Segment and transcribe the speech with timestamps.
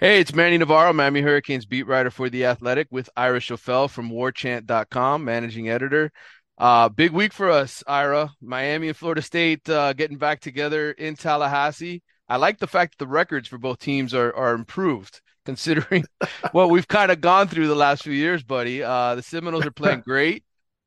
[0.00, 4.12] Hey, it's Manny Navarro, Miami Hurricanes beat writer for The Athletic with Ira Schoffel from
[4.12, 6.12] warchant.com, managing editor.
[6.56, 8.30] Uh, big week for us, Ira.
[8.40, 12.04] Miami and Florida State uh, getting back together in Tallahassee.
[12.28, 16.04] I like the fact that the records for both teams are, are improved considering
[16.52, 18.84] what we've kind of gone through the last few years, buddy.
[18.84, 20.44] Uh, the Seminoles are playing great.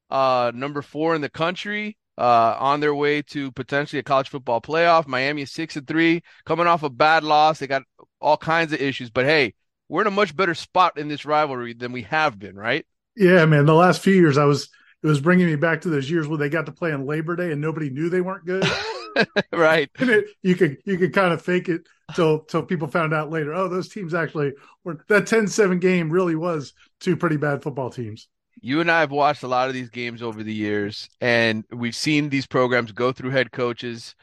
[0.09, 4.61] Uh, number four in the country uh, on their way to potentially a college football
[4.61, 5.07] playoff.
[5.07, 7.57] Miami is six and three, coming off a bad loss.
[7.57, 7.81] They got
[8.21, 9.55] all kinds of issues, but hey,
[9.89, 12.85] we're in a much better spot in this rivalry than we have been, right?
[13.15, 13.65] Yeah, man.
[13.65, 14.69] The last few years, I was
[15.01, 17.35] it was bringing me back to those years where they got to play on Labor
[17.35, 18.69] Day and nobody knew they weren't good.
[19.51, 19.89] right.
[19.97, 23.51] It, you could you could kind of fake it till till people found out later.
[23.55, 28.27] Oh, those teams actually were that 10-7 game really was two pretty bad football teams
[28.59, 31.95] you and I have watched a lot of these games over the years, and we've
[31.95, 34.15] seen these programs go through head coaches.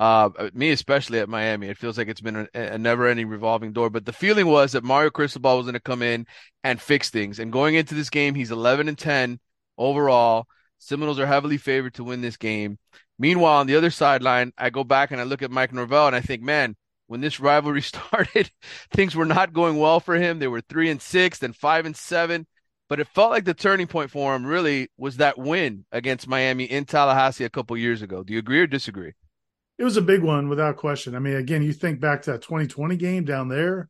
[0.00, 3.90] Uh, me especially at Miami, it feels like it's been a, a never-ending revolving door.
[3.90, 6.26] But the feeling was that Mario Cristobal was going to come in
[6.64, 7.38] and fix things.
[7.38, 9.38] And going into this game, he's 11 and 10
[9.76, 10.46] overall.
[10.78, 12.78] Seminoles are heavily favored to win this game.
[13.18, 16.16] Meanwhile, on the other sideline, I go back and I look at Mike Norvell and
[16.16, 16.74] I think, man,
[17.06, 18.50] when this rivalry started,
[18.92, 20.38] things were not going well for him.
[20.38, 22.46] They were three and six, then five and seven.
[22.92, 26.64] But it felt like the turning point for him really was that win against Miami
[26.64, 28.22] in Tallahassee a couple years ago.
[28.22, 29.14] Do you agree or disagree?
[29.78, 31.14] It was a big one without question.
[31.14, 33.88] I mean, again, you think back to that 2020 game down there.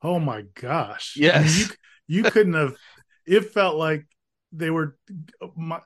[0.00, 1.14] Oh my gosh.
[1.16, 1.34] Yes.
[1.34, 2.76] I mean, you, you couldn't have,
[3.26, 4.06] it felt like
[4.52, 4.96] they were,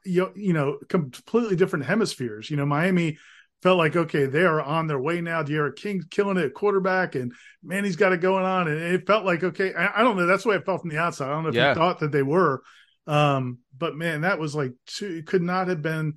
[0.04, 2.50] you know, completely different hemispheres.
[2.50, 3.16] You know, Miami
[3.62, 5.42] felt like okay, they are on their way now.
[5.42, 8.68] D'Eriq King's killing it at quarterback, and man, he's got it going on.
[8.68, 10.26] And it felt like okay, I, I don't know.
[10.26, 11.28] That's the way it felt from the outside.
[11.28, 11.70] I don't know if yeah.
[11.70, 12.62] you thought that they were,
[13.06, 16.14] um, but man, that was like two, it could not have been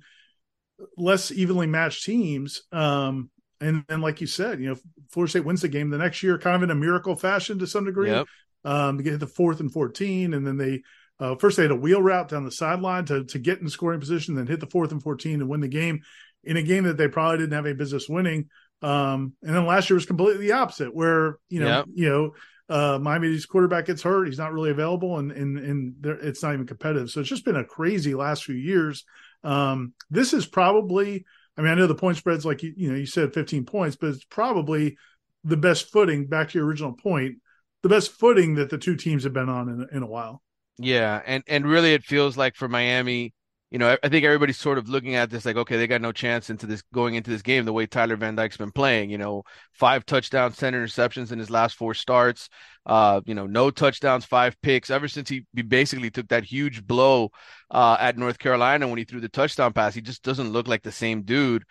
[0.96, 2.62] less evenly matched teams.
[2.72, 4.76] Um, and then, like you said, you know,
[5.10, 7.66] Florida State wins the game the next year, kind of in a miracle fashion to
[7.66, 8.10] some degree.
[8.10, 8.26] Yep.
[8.66, 10.82] Um, to get the fourth and fourteen, and then they
[11.20, 14.00] uh, first they had a wheel route down the sideline to to get in scoring
[14.00, 16.00] position, then hit the fourth and fourteen and win the game
[16.46, 18.48] in a game that they probably didn't have a business winning.
[18.82, 21.86] Um, and then last year was completely the opposite, where you know, yep.
[21.94, 22.34] you know,
[22.68, 26.66] uh, Miami's quarterback gets hurt, he's not really available, and and and it's not even
[26.66, 27.10] competitive.
[27.10, 29.04] So it's just been a crazy last few years.
[29.42, 31.24] Um, this is probably,
[31.56, 33.96] I mean, I know the point spreads like you, you know, you said 15 points,
[33.96, 34.96] but it's probably
[35.44, 36.26] the best footing.
[36.26, 37.36] Back to your original point,
[37.82, 40.42] the best footing that the two teams have been on in, in a while.
[40.78, 43.33] Yeah, and and really, it feels like for Miami,
[43.74, 46.12] you know, I think everybody's sort of looking at this like, okay, they got no
[46.12, 49.10] chance into this going into this game the way Tyler Van Dyke's been playing.
[49.10, 49.42] You know,
[49.72, 52.48] five touchdowns, ten interceptions in his last four starts.
[52.86, 54.90] Uh, you know, no touchdowns, five picks.
[54.90, 57.32] Ever since he, basically took that huge blow
[57.68, 60.84] uh, at North Carolina when he threw the touchdown pass, he just doesn't look like
[60.84, 61.64] the same dude.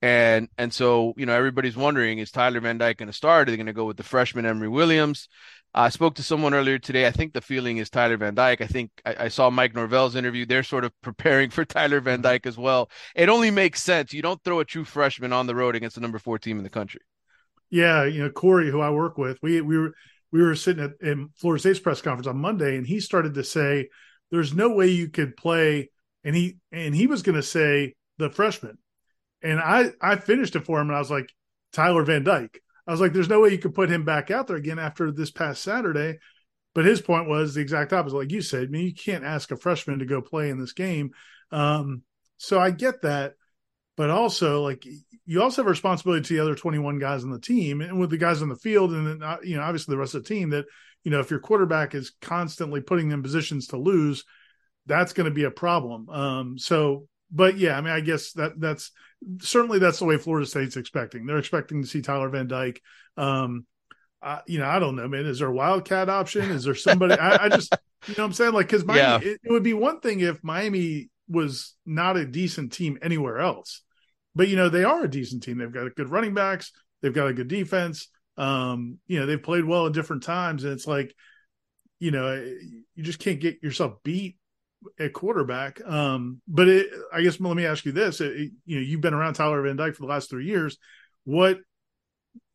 [0.00, 3.48] And and so you know, everybody's wondering, is Tyler Van Dyke going to start?
[3.48, 5.28] Are they going to go with the freshman Emory Williams?
[5.72, 7.06] I spoke to someone earlier today.
[7.06, 8.60] I think the feeling is Tyler Van Dyke.
[8.60, 10.44] I think I, I, saw Mike Norvell's interview.
[10.44, 12.90] They're sort of preparing for Tyler Van Dyke as well.
[13.14, 14.12] It only makes sense.
[14.12, 16.64] You don't throw a true freshman on the road against the number four team in
[16.64, 17.00] the country.
[17.70, 19.94] Yeah, you know Corey, who I work with, we we were
[20.32, 23.44] we were sitting at in Florida State's press conference on Monday, and he started to
[23.44, 23.88] say,
[24.32, 25.90] "There's no way you could play,"
[26.24, 28.78] and he and he was going to say the freshman,
[29.40, 31.32] and I I finished it for him, and I was like
[31.72, 32.60] Tyler Van Dyke.
[32.90, 35.12] I was like, there's no way you could put him back out there again after
[35.12, 36.18] this past Saturday.
[36.74, 38.16] But his point was the exact opposite.
[38.16, 40.72] Like you said, I mean, you can't ask a freshman to go play in this
[40.72, 41.12] game.
[41.52, 42.02] Um,
[42.36, 43.34] so I get that.
[43.96, 44.84] But also, like,
[45.24, 48.10] you also have a responsibility to the other 21 guys on the team and with
[48.10, 48.90] the guys on the field.
[48.90, 50.64] And then, uh, you know, obviously the rest of the team that,
[51.04, 54.24] you know, if your quarterback is constantly putting them in positions to lose,
[54.86, 56.08] that's going to be a problem.
[56.08, 58.92] Um, so, but yeah, I mean, I guess that that's
[59.40, 61.26] certainly that's the way Florida State's expecting.
[61.26, 62.80] They're expecting to see Tyler Van Dyke.
[63.16, 63.66] Um,
[64.22, 65.26] uh, you know, I don't know, man.
[65.26, 66.50] Is there a wildcat option?
[66.50, 67.14] Is there somebody?
[67.14, 67.74] I, I, just,
[68.06, 69.32] you know, what I'm saying like because Miami, yeah.
[69.32, 73.82] it, it would be one thing if Miami was not a decent team anywhere else,
[74.34, 75.58] but you know they are a decent team.
[75.58, 76.72] They've got good running backs.
[77.00, 78.08] They've got a good defense.
[78.36, 81.14] Um, you know, they've played well at different times, and it's like,
[81.98, 82.34] you know,
[82.94, 84.36] you just can't get yourself beat
[84.98, 85.80] at quarterback.
[85.86, 89.14] Um, but it, I guess let me ask you this: it, you know, you've been
[89.14, 90.78] around Tyler Van Dyke for the last three years.
[91.24, 91.58] What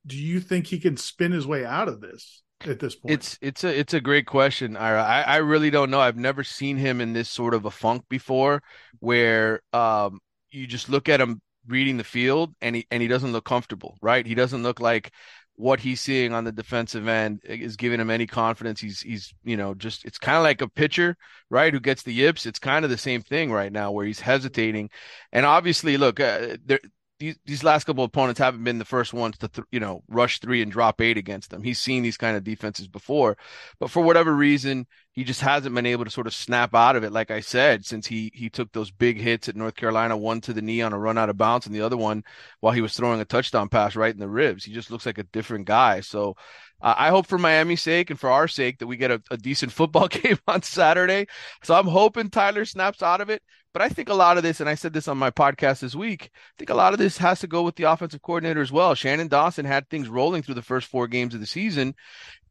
[0.06, 3.14] do you think he can spin his way out of this at this point?
[3.14, 5.04] It's it's a it's a great question, Ira.
[5.04, 6.00] I, I really don't know.
[6.00, 8.62] I've never seen him in this sort of a funk before,
[9.00, 10.20] where um,
[10.50, 13.98] you just look at him reading the field and he and he doesn't look comfortable,
[14.02, 14.26] right?
[14.26, 15.12] He doesn't look like
[15.58, 18.82] what he's seeing on the defensive end is giving him any confidence.
[18.82, 21.16] He's he's you know just it's kind of like a pitcher,
[21.50, 22.46] right, who gets the yips.
[22.46, 24.90] It's kind of the same thing right now where he's hesitating,
[25.32, 26.80] and obviously, look, uh, there
[27.18, 30.40] these these last couple opponents haven't been the first ones to th- you know rush
[30.40, 31.64] three and drop eight against them.
[31.64, 33.38] He's seen these kind of defenses before,
[33.80, 37.04] but for whatever reason, he just hasn't been able to sort of snap out of
[37.04, 37.14] it.
[37.14, 40.54] Like I said, since he he took those big hits at North Carolina, one to
[40.54, 42.24] the knee on a run out of bounds, and the other one
[42.60, 44.66] while he was throwing a touchdown pass right in the ribs.
[44.66, 46.02] He just looks like a different guy.
[46.02, 46.36] So
[46.82, 49.72] I hope for Miami's sake and for our sake that we get a, a decent
[49.72, 51.28] football game on Saturday.
[51.64, 53.42] So I'm hoping Tyler snaps out of it.
[53.76, 55.96] But I think a lot of this, and I said this on my podcast this
[55.96, 58.72] week, I think a lot of this has to go with the offensive coordinator as
[58.72, 58.96] well.
[58.96, 61.94] Shannon Dawson had things rolling through the first four games of the season.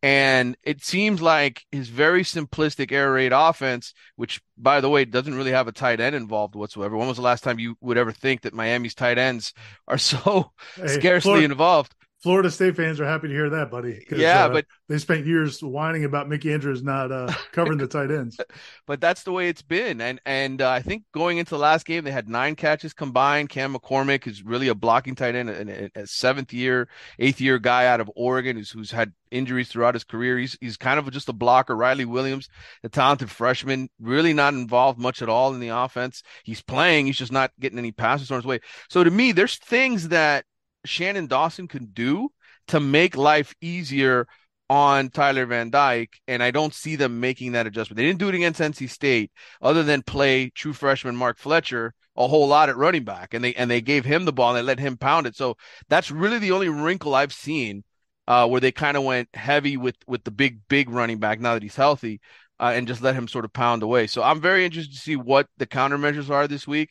[0.02, 5.34] And it seems like his very simplistic air raid offense, which by the way doesn't
[5.34, 6.94] really have a tight end involved whatsoever.
[6.94, 9.54] When was the last time you would ever think that Miami's tight ends
[9.88, 11.94] are so hey, scarcely Florida, involved?
[12.24, 14.02] Florida State fans are happy to hear that, buddy.
[14.10, 18.10] Yeah, uh, but they spent years whining about Mickey Andrews not uh, covering the tight
[18.10, 18.40] ends.
[18.86, 21.86] But that's the way it's been, and and uh, I think going into the last
[21.86, 23.48] game, they had nine catches combined.
[23.48, 26.88] Cam McCormick is really a blocking tight end, a, a seventh year,
[27.18, 30.38] eighth year guy out of Oregon who's who's had injuries throughout his career.
[30.38, 31.76] He's he's kind of just a blocker.
[31.76, 32.48] Riley Williams,
[32.82, 36.22] the talented freshman, really not involved much at all in the offense.
[36.44, 38.60] He's playing, he's just not getting any passes on his way.
[38.88, 40.44] So to me, there's things that
[40.84, 42.28] Shannon Dawson can do
[42.68, 44.26] to make life easier
[44.70, 47.96] on Tyler Van Dyke, and I don't see them making that adjustment.
[47.96, 52.28] They didn't do it against NC State, other than play true freshman Mark Fletcher a
[52.28, 54.62] whole lot at running back, and they and they gave him the ball and they
[54.62, 55.36] let him pound it.
[55.36, 55.56] So
[55.88, 57.84] that's really the only wrinkle I've seen
[58.28, 61.54] uh, where they kind of went heavy with with the big big running back now
[61.54, 62.20] that he's healthy,
[62.60, 64.06] uh, and just let him sort of pound away.
[64.06, 66.90] So I'm very interested to see what the countermeasures are this week.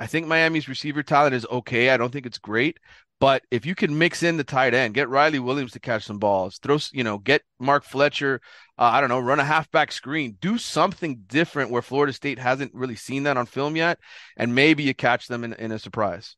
[0.00, 1.90] I think Miami's receiver talent is okay.
[1.90, 2.78] I don't think it's great,
[3.24, 6.18] but if you can mix in the tight end, get Riley Williams to catch some
[6.18, 8.42] balls, throw, you know, get Mark Fletcher,
[8.78, 12.74] uh, I don't know, run a halfback screen, do something different where Florida State hasn't
[12.74, 13.98] really seen that on film yet,
[14.36, 16.36] and maybe you catch them in, in a surprise.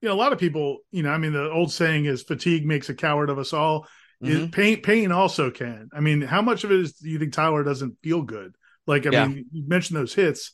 [0.00, 2.88] Know, a lot of people, you know, I mean, the old saying is fatigue makes
[2.88, 3.88] a coward of us all.
[4.22, 4.50] Mm-hmm.
[4.50, 5.88] pain, pain also can.
[5.92, 8.54] I mean, how much of it is do you think Tyler doesn't feel good?
[8.86, 9.26] Like, I yeah.
[9.26, 10.52] mean, you mentioned those hits.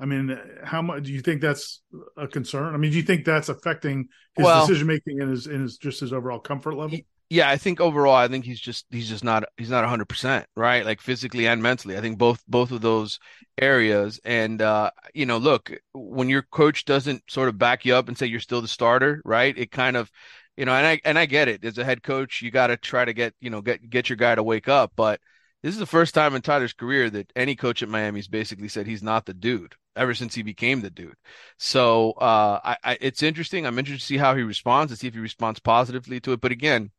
[0.00, 1.82] I mean, how much do you think that's
[2.16, 2.74] a concern?
[2.74, 5.76] I mean, do you think that's affecting his well, decision making and his and his
[5.76, 6.98] just his overall comfort level?
[7.28, 10.46] Yeah, I think overall, I think he's just he's just not he's not hundred percent
[10.56, 11.98] right, like physically and mentally.
[11.98, 13.20] I think both both of those
[13.60, 14.18] areas.
[14.24, 18.16] And uh, you know, look, when your coach doesn't sort of back you up and
[18.16, 19.56] say you're still the starter, right?
[19.56, 20.10] It kind of
[20.56, 21.62] you know, and I and I get it.
[21.62, 24.16] As a head coach, you got to try to get you know get get your
[24.16, 25.20] guy to wake up, but
[25.62, 28.86] this is the first time in Tyler's career that any coach at Miami's basically said
[28.86, 31.14] he's not the dude ever since he became the dude.
[31.58, 33.66] So uh, I, I, it's interesting.
[33.66, 36.40] I'm interested to see how he responds, to see if he responds positively to it.
[36.40, 36.90] But again,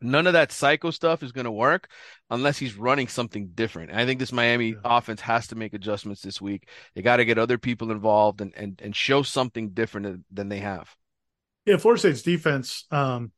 [0.00, 1.88] none of that psycho stuff is going to work
[2.30, 3.90] unless he's running something different.
[3.90, 4.76] And I think this Miami yeah.
[4.84, 6.68] offense has to make adjustments this week.
[6.94, 10.60] They got to get other people involved and, and and show something different than they
[10.60, 10.94] have.
[11.64, 12.84] Yeah, Florida State's defense.
[12.90, 13.32] Um,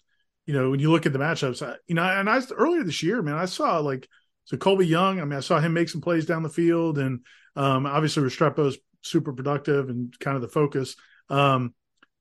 [0.46, 3.22] you know, when you look at the matchups, you know, and I earlier this year,
[3.22, 4.08] man, I saw like
[4.46, 5.20] so Colby Young.
[5.20, 7.20] I mean, I saw him make some plays down the field, and
[7.56, 10.96] um, obviously Restrepo's super productive and kind of the focus.
[11.28, 11.74] Um,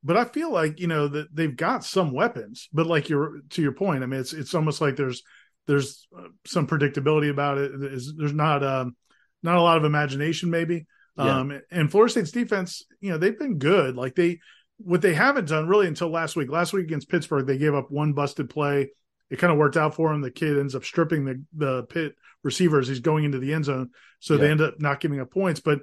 [0.04, 3.62] but I feel like you know that they've got some weapons, but like you're to
[3.62, 5.24] your point, I mean, it's it's almost like there's
[5.68, 7.72] there's uh, some predictability about it.
[7.80, 8.96] There's, there's not um,
[9.42, 10.86] not a lot of imagination, maybe.
[11.18, 11.40] Yeah.
[11.40, 13.96] Um, and Florida State's defense, you know, they've been good.
[13.96, 14.40] Like they
[14.78, 16.50] what they haven't done really until last week.
[16.50, 18.90] Last week against Pittsburgh, they gave up one busted play.
[19.30, 20.22] It kind of worked out for him.
[20.22, 22.88] The kid ends up stripping the the Pitt receivers.
[22.88, 23.90] He's going into the end zone,
[24.20, 24.42] so yeah.
[24.42, 25.60] they end up not giving up points.
[25.60, 25.80] But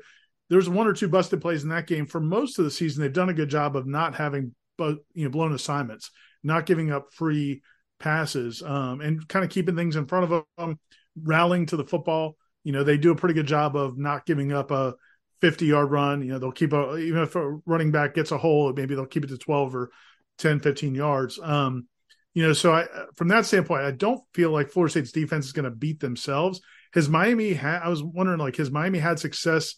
[0.48, 2.06] there's one or two busted plays in that game.
[2.06, 5.24] For most of the season, they've done a good job of not having, but you
[5.24, 6.10] know, blown assignments,
[6.42, 7.62] not giving up free
[7.98, 10.78] passes, um, and kind of keeping things in front of them,
[11.20, 12.36] rallying to the football.
[12.64, 14.94] You know, they do a pretty good job of not giving up a
[15.40, 16.22] 50 yard run.
[16.22, 19.06] You know, they'll keep a, even if a running back gets a hole, maybe they'll
[19.06, 19.90] keep it to 12 or
[20.38, 21.38] 10, 15 yards.
[21.42, 21.88] Um,
[22.34, 25.52] you know, so I, from that standpoint, I don't feel like Florida State's defense is
[25.52, 26.60] going to beat themselves.
[26.94, 29.74] Has Miami had, I was wondering, like, has Miami had success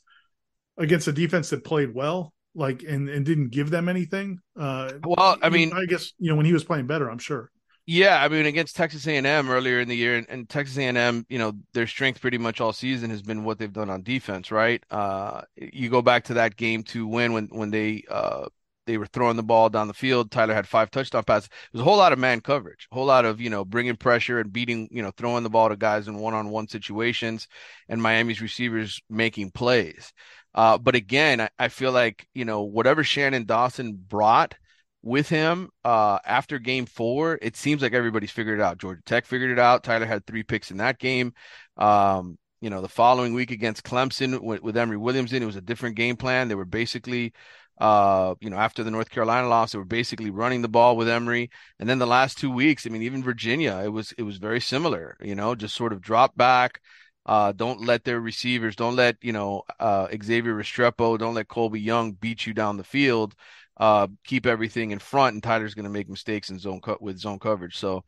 [0.78, 4.38] against a defense that played well, like, and, and didn't give them anything?
[4.58, 7.50] Uh, well, I mean, I guess, you know, when he was playing better, I'm sure.
[7.86, 11.38] Yeah, I mean against Texas A&M earlier in the year, and, and, Texas A&M, you
[11.38, 14.82] know, their strength pretty much all season has been what they've done on defense, right?
[14.90, 18.46] Uh, you go back to that game to win when when they uh,
[18.86, 20.30] they were throwing the ball down the field.
[20.30, 21.48] Tyler had five touchdown passes.
[21.48, 23.96] It was a whole lot of man coverage, a whole lot of you know bringing
[23.96, 27.48] pressure and beating, you know, throwing the ball to guys in one on one situations,
[27.88, 30.12] and Miami's receivers making plays.
[30.54, 34.54] Uh, but again, I, I feel like you know whatever Shannon Dawson brought
[35.02, 38.78] with him uh, after game four, it seems like everybody's figured it out.
[38.78, 39.84] Georgia Tech figured it out.
[39.84, 41.34] Tyler had three picks in that game.
[41.76, 45.56] Um, you know, the following week against Clemson with, with Emory Williams in, it was
[45.56, 46.48] a different game plan.
[46.48, 47.34] They were basically
[47.78, 51.08] Uh, you know, after the North Carolina loss, they were basically running the ball with
[51.08, 51.50] Emory.
[51.80, 54.60] And then the last two weeks, I mean, even Virginia, it was it was very
[54.60, 55.16] similar.
[55.20, 56.80] You know, just sort of drop back.
[57.26, 61.80] Uh, don't let their receivers, don't let you know uh, Xavier Restrepo, don't let Colby
[61.80, 63.34] Young beat you down the field.
[63.76, 67.18] Uh, keep everything in front, and Tyler's going to make mistakes in zone cut with
[67.18, 67.76] zone coverage.
[67.76, 68.04] So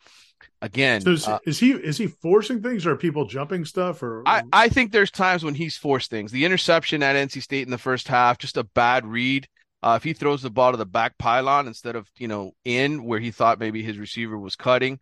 [0.62, 4.02] again, so is, uh, is, he is he forcing things, or are people jumping stuff?
[4.02, 6.30] Or I I think there's times when he's forced things.
[6.30, 9.48] The interception at NC State in the first half, just a bad read.
[9.82, 13.04] Uh, if he throws the ball to the back pylon instead of you know in
[13.04, 14.98] where he thought maybe his receiver was cutting,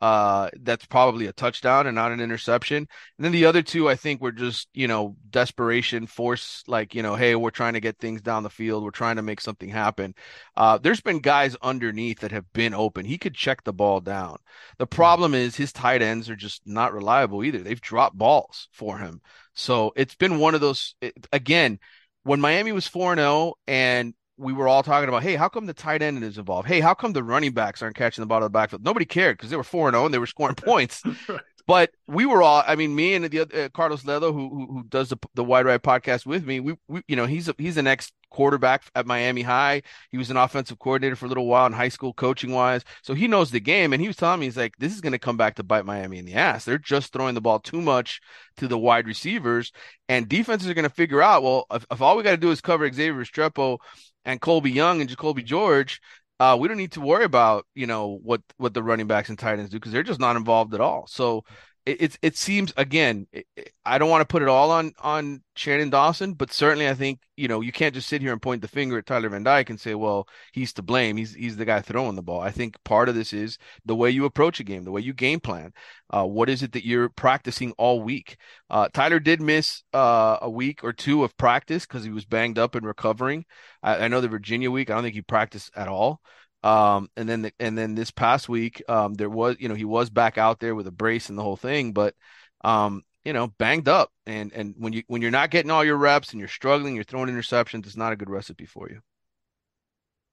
[0.00, 2.76] uh, that's probably a touchdown and not an interception.
[2.76, 7.02] And then the other two, I think, were just you know desperation, force, like you
[7.02, 9.68] know, hey, we're trying to get things down the field, we're trying to make something
[9.68, 10.14] happen.
[10.56, 13.04] Uh, there's been guys underneath that have been open.
[13.04, 14.36] He could check the ball down.
[14.78, 14.94] The hmm.
[14.94, 17.58] problem is his tight ends are just not reliable either.
[17.58, 19.20] They've dropped balls for him,
[19.54, 20.94] so it's been one of those.
[21.00, 21.80] It, again,
[22.24, 25.48] when Miami was four and zero oh and we were all talking about, hey, how
[25.48, 26.68] come the tight end is involved?
[26.68, 28.84] Hey, how come the running backs aren't catching the ball of the backfield?
[28.84, 31.02] Nobody cared because they were four and zero oh and they were scoring points.
[31.28, 31.40] right.
[31.66, 34.84] But we were all, I mean, me and the uh, Carlos Ledo, who, who, who
[34.84, 37.76] does the the Wide Right podcast with me, we, we you know he's a, he's
[37.76, 39.82] an ex quarterback at Miami High.
[40.10, 43.14] He was an offensive coordinator for a little while in high school, coaching wise, so
[43.14, 43.92] he knows the game.
[43.92, 45.84] And he was telling me, he's like, this is going to come back to bite
[45.84, 46.64] Miami in the ass.
[46.64, 48.20] They're just throwing the ball too much
[48.58, 49.72] to the wide receivers,
[50.08, 52.50] and defenses are going to figure out, well, if, if all we got to do
[52.50, 53.78] is cover Xavier Restrepo
[54.24, 56.00] and Colby Young and Jacolby George,
[56.40, 59.38] uh, we don't need to worry about you know what what the running backs and
[59.38, 61.06] tight ends do because they're just not involved at all.
[61.08, 61.44] So
[61.88, 63.46] it, it, seems again, it,
[63.84, 67.20] I don't want to put it all on on Shannon Dawson, but certainly I think
[67.36, 69.70] you know you can't just sit here and point the finger at Tyler Van Dyke
[69.70, 71.16] and say, well, he's to blame.
[71.16, 72.40] He's he's the guy throwing the ball.
[72.40, 75.14] I think part of this is the way you approach a game, the way you
[75.14, 75.72] game plan.
[76.10, 78.36] Uh, what is it that you're practicing all week?
[78.68, 82.58] Uh, Tyler did miss uh, a week or two of practice because he was banged
[82.58, 83.44] up and recovering.
[83.82, 86.20] I, I know the Virginia week, I don't think he practiced at all.
[86.62, 89.84] Um, and then the, and then this past week, um, there was you know he
[89.84, 92.14] was back out there with a brace and the whole thing, but
[92.62, 94.10] um, you know, banged up.
[94.26, 97.04] And and when you when you're not getting all your reps and you're struggling, you're
[97.04, 99.00] throwing interceptions, it's not a good recipe for you.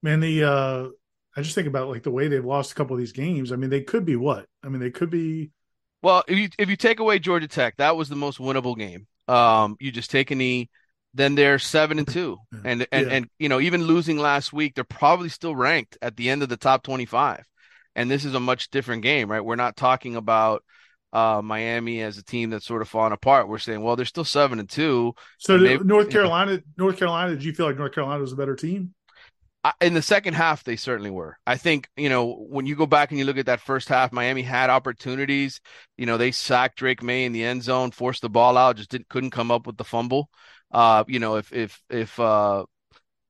[0.01, 0.87] Man, the uh
[1.37, 3.51] I just think about like the way they've lost a couple of these games.
[3.51, 4.45] I mean, they could be what?
[4.63, 5.51] I mean, they could be
[6.01, 9.07] well, if you if you take away Georgia Tech, that was the most winnable game.
[9.27, 10.69] Um, you just take a knee,
[11.15, 13.13] then they're seven and two, and and yeah.
[13.13, 16.49] and you know even losing last week, they're probably still ranked at the end of
[16.49, 17.43] the top twenty five,
[17.95, 19.43] and this is a much different game, right?
[19.43, 20.63] We're not talking about
[21.13, 23.47] uh, Miami as a team that's sort of fallen apart.
[23.47, 25.15] We're saying, well, they're still seven and two.
[25.39, 28.33] So and North Carolina, you know, North Carolina, did you feel like North Carolina was
[28.33, 28.93] a better team?
[29.81, 31.37] in the second half, they certainly were.
[31.47, 34.11] I think, you know, when you go back and you look at that first half,
[34.11, 35.59] Miami had opportunities.
[35.97, 38.91] You know, they sacked Drake Maye in the end zone, forced the ball out, just
[38.91, 40.29] didn't couldn't come up with the fumble.
[40.75, 42.65] Uh, you know, if if if uh,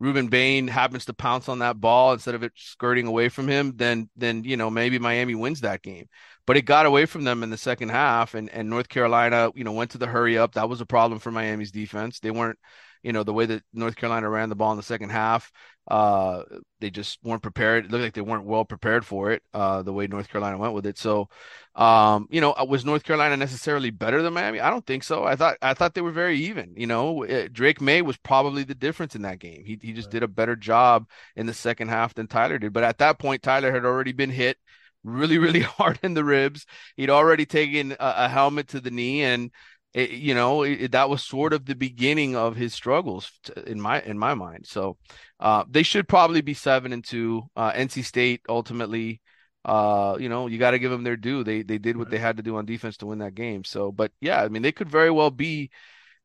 [0.02, 3.74] Rueben Bain happens to pounce on that ball instead of it skirting away from him,
[3.76, 6.08] then then you know maybe Miami wins that game.
[6.48, 9.64] But it got away from them in the second half, and and North Carolina, you
[9.64, 10.54] know, went to the hurry up.
[10.56, 12.20] That was a problem for Miami's defense.
[12.20, 12.60] They weren't,
[13.06, 15.52] you know, the way that North Carolina ran the ball in the second half.
[15.88, 16.42] Uh,
[16.80, 17.86] they just weren't prepared.
[17.86, 19.44] It looked like they weren't well prepared for it.
[19.54, 20.98] Uh, the way North Carolina went with it.
[20.98, 21.30] So,
[21.76, 24.60] um, you know, uh, was North Carolina necessarily better than Miami?
[24.60, 25.24] I don't think so.
[25.24, 26.74] I thought I thought they were very even.
[26.76, 29.64] You know, it, Drake Maye was probably the difference in that game.
[29.64, 30.14] He he just right.
[30.14, 32.74] did a better job in the second half than Tyler did.
[32.74, 34.58] But at that point, Tyler had already been hit
[35.04, 36.66] really really hard in the ribs.
[36.98, 39.52] He'd already taken a, a helmet to the knee and
[39.96, 43.32] it, you know it, that was sort of the beginning of his struggles
[43.66, 44.68] in my in my mind.
[44.68, 44.98] So
[45.40, 49.22] uh, they should probably be seven and two uh, nc state ultimately
[49.64, 51.44] uh, you know you got to give them their due.
[51.44, 53.64] They they did what they had to do on defense to win that game.
[53.64, 55.72] So but yeah i mean they could very well be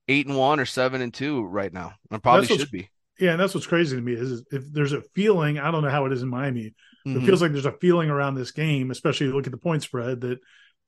[0.08, 2.90] eight and one or seven and two right now and probably should be.
[3.20, 5.90] Yeah and that's what's crazy to me is if there's a feeling i don't know
[5.90, 6.74] how it is in miami
[7.06, 7.18] mm-hmm.
[7.18, 10.22] it feels like there's a feeling around this game especially look at the point spread
[10.22, 10.38] that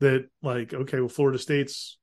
[0.00, 1.98] that like okay well florida state's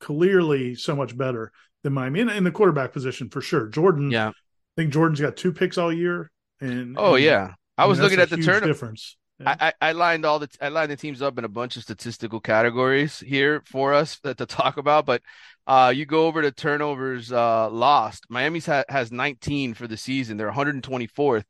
[0.00, 1.52] clearly so much better
[1.82, 3.68] than Miami in, in the quarterback position for sure.
[3.68, 4.32] Jordan, yeah, I
[4.76, 6.30] think Jordan's got two picks all year.
[6.60, 9.16] And oh and, yeah, I was looking at the turn difference.
[9.40, 9.54] Yeah.
[9.60, 12.40] I, I lined all the I lined the teams up in a bunch of statistical
[12.40, 15.22] categories here for us to, to talk about, but
[15.68, 18.24] uh, you go over to turnovers uh, lost.
[18.28, 20.36] Miami's ha- has 19 for the season.
[20.36, 21.44] They're 124th.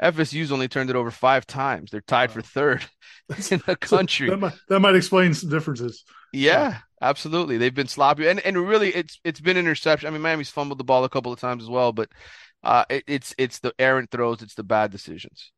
[0.00, 1.90] FSU's only turned it over five times.
[1.90, 2.34] They're tied wow.
[2.34, 2.86] for third
[3.50, 4.28] in the country.
[4.28, 6.04] So that, might, that might explain some differences.
[6.32, 7.58] Yeah, absolutely.
[7.58, 10.08] They've been sloppy, and and really, it's it's been interception.
[10.08, 12.10] I mean, Miami's fumbled the ball a couple of times as well, but
[12.62, 15.52] uh, it, it's it's the errant throws, it's the bad decisions.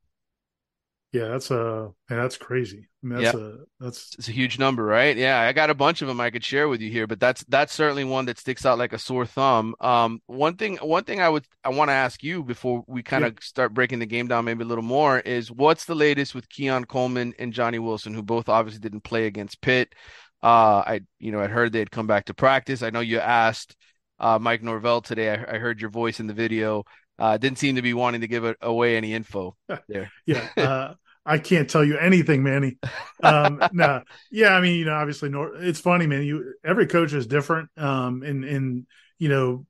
[1.10, 2.86] Yeah, that's a that's crazy.
[3.02, 5.16] I mean, that's a that's it's a huge number, right?
[5.16, 7.42] Yeah, I got a bunch of them I could share with you here, but that's
[7.48, 9.74] that's certainly one that sticks out like a sore thumb.
[9.80, 13.24] Um, one thing one thing I would I want to ask you before we kind
[13.24, 13.40] of yeah.
[13.40, 16.84] start breaking the game down maybe a little more is what's the latest with Keon
[16.84, 19.94] Coleman and Johnny Wilson, who both obviously didn't play against Pitt.
[20.42, 22.82] Uh, I you know I'd heard they'd come back to practice.
[22.82, 23.76] I know you asked
[24.18, 25.30] uh, Mike Norvell today.
[25.30, 26.84] I, I heard your voice in the video.
[27.18, 29.56] Uh, didn't seem to be wanting to give it away any info
[29.88, 30.10] there.
[30.24, 30.48] yeah.
[30.56, 30.94] Uh,
[31.26, 32.78] I can't tell you anything, Manny.
[33.22, 36.22] Um, no, yeah, I mean, you know, obviously, Nor- it's funny, man.
[36.22, 38.86] You every coach is different, um, and and
[39.18, 39.66] you know,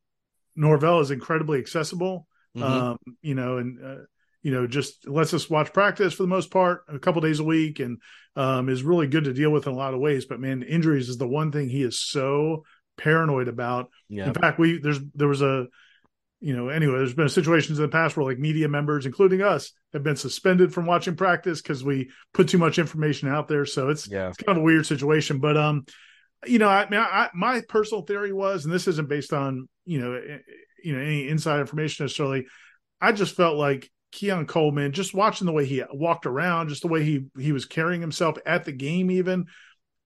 [0.55, 2.63] Norvell is incredibly accessible, mm-hmm.
[2.63, 4.03] um, you know, and uh,
[4.43, 7.45] you know, just lets us watch practice for the most part, a couple days a
[7.45, 8.01] week, and
[8.37, 10.27] um, is really good to deal with in a lot of ways.
[10.27, 12.65] But man, injuries is the one thing he is so
[12.97, 13.91] paranoid about.
[14.09, 14.29] Yeah.
[14.29, 15.67] In fact, we there's there was a
[16.41, 19.73] you know, anyway, there's been situations in the past where like media members, including us,
[19.93, 23.65] have been suspended from watching practice because we put too much information out there.
[23.65, 24.29] So it's, yeah.
[24.29, 25.41] it's kind of a weird situation.
[25.41, 25.85] But um,
[26.47, 30.01] you know, I mean, I, my personal theory was, and this isn't based on you
[30.01, 30.39] know, eh, eh,
[30.85, 32.47] you know, any inside information necessarily.
[33.01, 36.89] I just felt like Keon Coleman, just watching the way he walked around, just the
[36.89, 39.47] way he he was carrying himself at the game, even.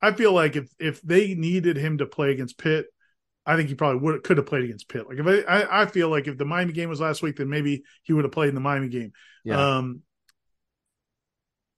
[0.01, 2.87] I feel like if if they needed him to play against Pitt,
[3.47, 5.09] I think he probably would could have played against Pitt.
[5.09, 7.49] Like if I, I, I feel like if the Miami game was last week, then
[7.49, 9.13] maybe he would have played in the Miami game.
[9.45, 9.77] Yeah.
[9.77, 10.03] Um,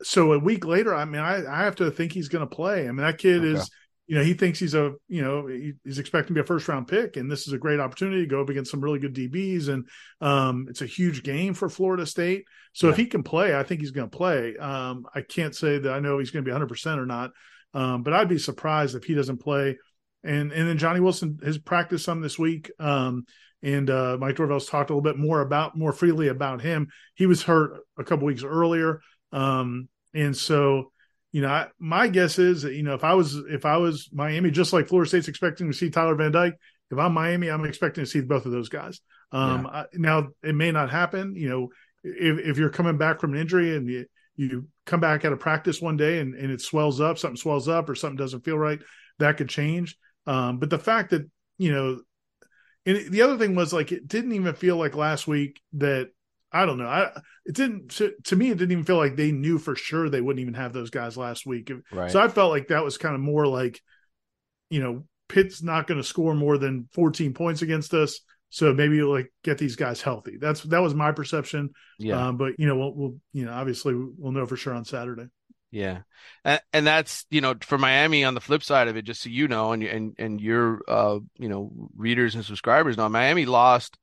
[0.02, 2.88] so a week later, I mean, I, I have to think he's going to play.
[2.88, 3.59] I mean, that kid okay.
[3.59, 3.71] is,
[4.06, 6.68] you know, he thinks he's a, you know, he, he's expecting to be a first
[6.68, 9.14] round pick, and this is a great opportunity to go up against some really good
[9.14, 9.88] DBs, and
[10.20, 12.44] um, it's a huge game for Florida State.
[12.73, 12.92] So yeah.
[12.92, 14.56] if he can play, I think he's going to play.
[14.56, 17.30] Um, I can't say that I know he's going to be 100 percent or not,
[17.73, 19.76] um, but I'd be surprised if he doesn't play
[20.25, 22.70] and and then Johnny Wilson has practiced some this week.
[22.80, 23.26] Um,
[23.62, 26.88] and uh, Mike Norvell's talked a little bit more about more freely about him.
[27.14, 29.00] He was hurt a couple weeks earlier,
[29.32, 30.92] um, and so
[31.35, 34.09] you know, I, my guess is that you know if I was if I was
[34.12, 36.55] Miami, just like Florida State's expecting to see Tyler Van Dyke,
[36.93, 39.00] if I'm Miami, I'm expecting to see both of those guys.
[39.33, 39.81] Um, yeah.
[39.81, 41.35] I, now it may not happen.
[41.35, 41.69] You know,
[42.05, 45.41] if if you're coming back from an injury and you you come back out of
[45.41, 48.57] practice one day and, and it swells up, something swells up or something doesn't feel
[48.57, 48.79] right,
[49.19, 49.99] that could change.
[50.29, 52.00] Um, but the fact that you know,
[52.87, 56.11] and the other thing was like it didn't even feel like last week that
[56.54, 56.86] I don't know.
[56.86, 57.10] I
[57.45, 60.21] it didn't to, to, me it didn't even feel like they knew for sure they
[60.21, 61.71] wouldn't even have those guys last week.
[61.90, 62.10] Right.
[62.12, 63.80] So I felt like that was kind of more like,
[64.71, 68.21] you know, Pitt's not going to score more than 14 points against us.
[68.50, 70.36] So maybe like get these guys healthy.
[70.40, 71.71] That's that was my perception.
[71.99, 72.28] Yeah.
[72.28, 75.26] Um, but you know, we'll, we'll you know obviously we'll know for sure on Saturday.
[75.73, 76.02] Yeah,
[76.45, 79.28] and, and that's you know for Miami on the flip side of it, just so
[79.28, 83.99] you know, and and and your uh you know readers and subscribers know, Miami lost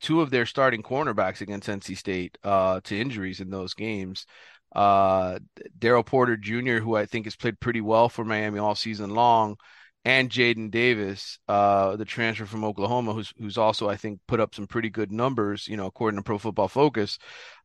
[0.00, 4.26] two of their starting cornerbacks against NC State uh to injuries in those games.
[4.74, 5.38] Uh,
[5.78, 9.56] Daryl Porter Jr., who I think has played pretty well for Miami all season long,
[10.04, 14.54] and Jaden Davis, uh, the transfer from Oklahoma, who's who's also I think put up
[14.54, 17.18] some pretty good numbers, you know, according to Pro Football Focus.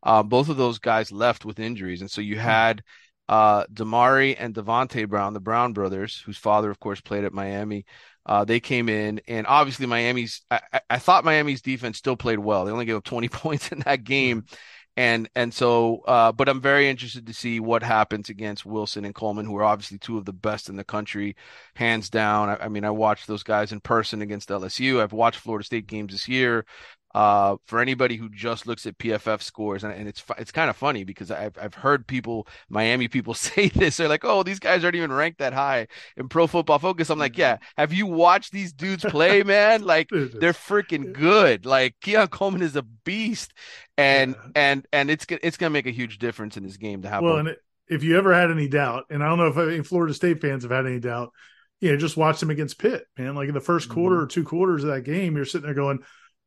[0.03, 2.41] Uh, both of those guys left with injuries, and so you hmm.
[2.41, 2.83] had
[3.27, 7.85] uh, Damari and Devonte Brown, the Brown brothers, whose father, of course, played at Miami.
[8.25, 10.41] Uh, they came in, and obviously Miami's.
[10.51, 12.65] I, I, thought Miami's defense still played well.
[12.65, 14.45] They only gave up 20 points in that game,
[14.95, 16.01] and and so.
[16.07, 19.63] Uh, but I'm very interested to see what happens against Wilson and Coleman, who are
[19.63, 21.35] obviously two of the best in the country,
[21.75, 22.49] hands down.
[22.49, 25.01] I, I mean, I watched those guys in person against LSU.
[25.01, 26.65] I've watched Florida State games this year
[27.13, 30.75] uh, for anybody who just looks at PFF scores, and, and it's it's kind of
[30.75, 33.97] funny because I've I've heard people Miami people say this.
[33.97, 37.19] They're like, "Oh, these guys aren't even ranked that high in Pro Football Focus." I'm
[37.19, 39.83] like, "Yeah, have you watched these dudes play, man?
[39.83, 41.65] Like they're freaking good.
[41.65, 43.53] Like Keon Coleman is a beast,
[43.97, 44.51] and yeah.
[44.55, 47.37] and and it's it's gonna make a huge difference in this game to have." Well,
[47.37, 50.13] and it, if you ever had any doubt, and I don't know if any Florida
[50.13, 51.33] State fans have had any doubt,
[51.81, 53.35] you know, just watch them against Pitt, man.
[53.35, 53.93] Like in the 1st mm-hmm.
[53.93, 55.99] quarter or two quarters of that game, you're sitting there going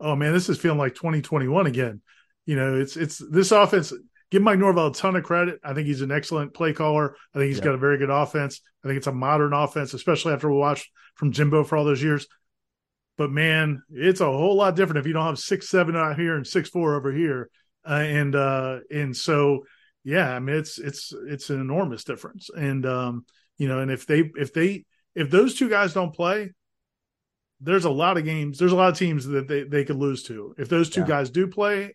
[0.05, 2.03] oh man, this is feeling like 2021 again.
[2.47, 3.93] You know, it's it's this offense.
[4.31, 5.61] Give Mike Norvell a ton of credit.
[5.65, 7.17] I think he's an excellent play caller.
[7.35, 7.65] I think he's yeah.
[7.65, 8.61] got a very good offense.
[8.85, 12.03] I think it's a modern offense, especially after we watched from Jimbo for all those
[12.03, 12.27] years.
[13.17, 16.37] But man, it's a whole lot different if you don't have six seven out here
[16.37, 17.49] and six four over here,
[17.89, 19.65] uh, and uh, and so
[20.03, 22.51] yeah, I mean it's it's it's an enormous difference.
[22.51, 23.25] And um,
[23.57, 26.51] you know, and if they if they if those two guys don't play,
[27.61, 28.59] there's a lot of games.
[28.59, 30.55] There's a lot of teams that they, they could lose to.
[30.59, 31.07] If those two yeah.
[31.07, 31.95] guys do play,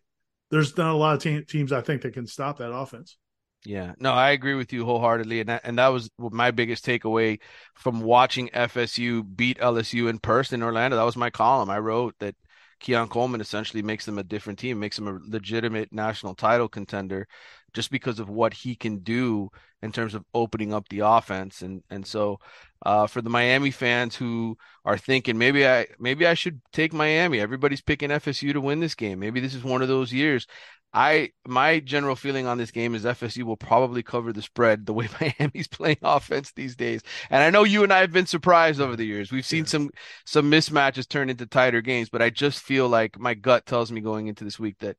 [0.52, 3.18] there's not a lot of te- teams I think that can stop that offense.
[3.66, 7.40] Yeah, no, I agree with you wholeheartedly, and that, and that was my biggest takeaway
[7.76, 10.96] from watching FSU beat LSU in person in Orlando.
[10.96, 11.70] That was my column.
[11.70, 12.36] I wrote that
[12.80, 17.28] Keon Coleman essentially makes them a different team, makes them a legitimate national title contender.
[17.74, 19.50] Just because of what he can do
[19.82, 21.62] in terms of opening up the offense.
[21.62, 22.40] And and so
[22.86, 27.40] uh, for the Miami fans who are thinking maybe I maybe I should take Miami.
[27.40, 29.20] Everybody's picking FSU to win this game.
[29.20, 30.48] Maybe this is one of those years.
[30.94, 34.94] I my general feeling on this game is FSU will probably cover the spread the
[34.94, 35.08] way
[35.40, 37.02] Miami's playing offense these days.
[37.30, 39.32] And I know you and I have been surprised over the years.
[39.32, 39.70] We've seen yeah.
[39.70, 39.90] some
[40.26, 44.02] some mismatches turn into tighter games, but I just feel like my gut tells me
[44.02, 44.98] going into this week that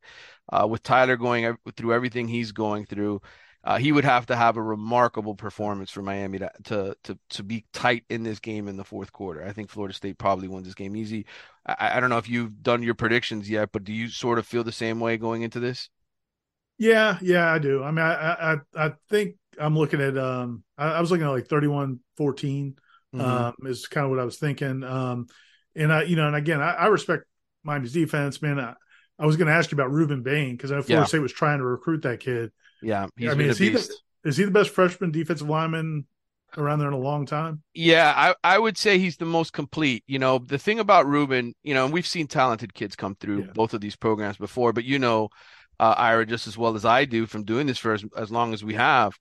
[0.53, 3.20] uh, with Tyler going through everything he's going through,
[3.62, 7.42] uh, he would have to have a remarkable performance for Miami to, to, to to
[7.42, 9.44] be tight in this game in the fourth quarter.
[9.44, 11.27] I think Florida State probably wins this game easy.
[11.66, 14.46] I, I don't know if you've done your predictions yet, but do you sort of
[14.46, 15.90] feel the same way going into this?
[16.79, 17.83] Yeah, yeah, I do.
[17.85, 21.31] I mean, I I, I think I'm looking at um I, I was looking at
[21.31, 22.77] like 31 14
[23.14, 23.20] mm-hmm.
[23.20, 24.83] um is kind of what I was thinking.
[24.85, 25.27] Um
[25.77, 27.25] and I you know, and again, I, I respect
[27.62, 28.59] Miami's defense, man.
[28.59, 28.75] I,
[29.18, 31.07] I was going to ask you about Rueben Bain because I know Florida yeah.
[31.07, 32.53] State was trying to recruit that kid.
[32.82, 36.06] Yeah, I mean, is he, the, is he the best freshman defensive lineman
[36.56, 37.62] around there in a long time?
[37.74, 40.04] Yeah, I, I would say he's the most complete.
[40.06, 43.40] You know, the thing about Rueben, you know, and we've seen talented kids come through
[43.40, 43.52] yeah.
[43.54, 45.28] both of these programs before, but you know,
[45.78, 48.52] uh, Ira, just as well as I do from doing this for as, as long
[48.52, 49.16] as we have.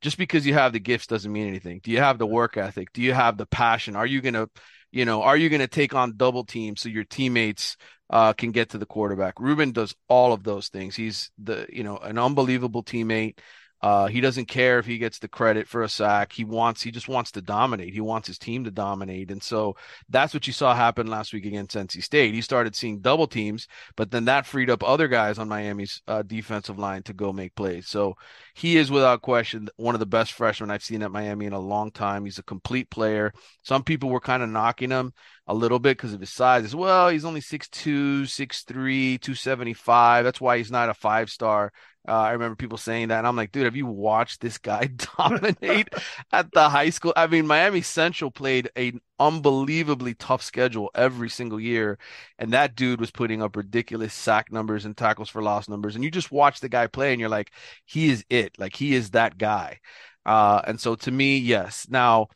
[0.00, 1.80] Just because you have the gifts doesn't mean anything.
[1.82, 2.92] Do you have the work ethic?
[2.92, 3.96] Do you have the passion?
[3.96, 4.48] Are you gonna,
[4.92, 7.76] you know, are you gonna take on double teams so your teammates
[8.10, 9.36] uh, can get to the quarterback.
[9.36, 10.96] Rueben does all of those things.
[10.96, 13.38] He's the you know an unbelievable teammate.
[13.80, 16.32] Uh, he doesn't care if he gets the credit for a sack.
[16.32, 17.94] He wants, he just wants to dominate.
[17.94, 19.30] He wants his team to dominate.
[19.30, 19.76] And so
[20.08, 22.34] that's what you saw happen last week against NC State.
[22.34, 26.22] He started seeing double teams, but then that freed up other guys on Miami's uh,
[26.22, 27.86] defensive line to go make plays.
[27.88, 28.16] So
[28.54, 31.60] he is without question one of the best freshmen I've seen at Miami in a
[31.60, 32.24] long time.
[32.24, 33.32] He's a complete player.
[33.62, 35.12] Some people were kind of knocking him
[35.46, 37.08] a little bit because of his size as well.
[37.08, 40.24] He's only 6'2, 6'3, 275.
[40.24, 41.72] That's why he's not a five star
[42.08, 44.86] uh, I remember people saying that, and I'm like, dude, have you watched this guy
[45.18, 45.88] dominate
[46.32, 47.12] at the high school?
[47.16, 51.98] I mean, Miami Central played an unbelievably tough schedule every single year,
[52.38, 55.94] and that dude was putting up ridiculous sack numbers and tackles for loss numbers.
[55.94, 57.52] And you just watch the guy play, and you're like,
[57.84, 58.58] he is it.
[58.58, 59.80] Like he is that guy.
[60.26, 61.86] Uh, and so to me, yes.
[61.88, 62.28] Now,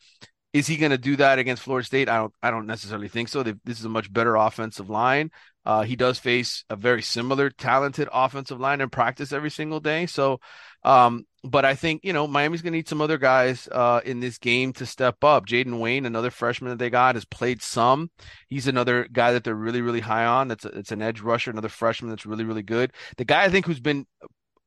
[0.53, 2.09] is he going to do that against Florida State?
[2.09, 2.33] I don't.
[2.43, 3.41] I don't necessarily think so.
[3.41, 5.31] They, this is a much better offensive line.
[5.65, 10.05] Uh, he does face a very similar talented offensive line in practice every single day.
[10.05, 10.39] So,
[10.83, 14.19] um, but I think, you know, Miami's going to need some other guys uh, in
[14.19, 15.45] this game to step up.
[15.45, 18.11] Jaden Wayne, another freshman that they got, has played some.
[18.49, 20.47] He's another guy that they're really, really high on.
[20.47, 22.91] That's a, it's an edge rusher, another freshman that's really, really good.
[23.17, 24.05] The guy I think who's been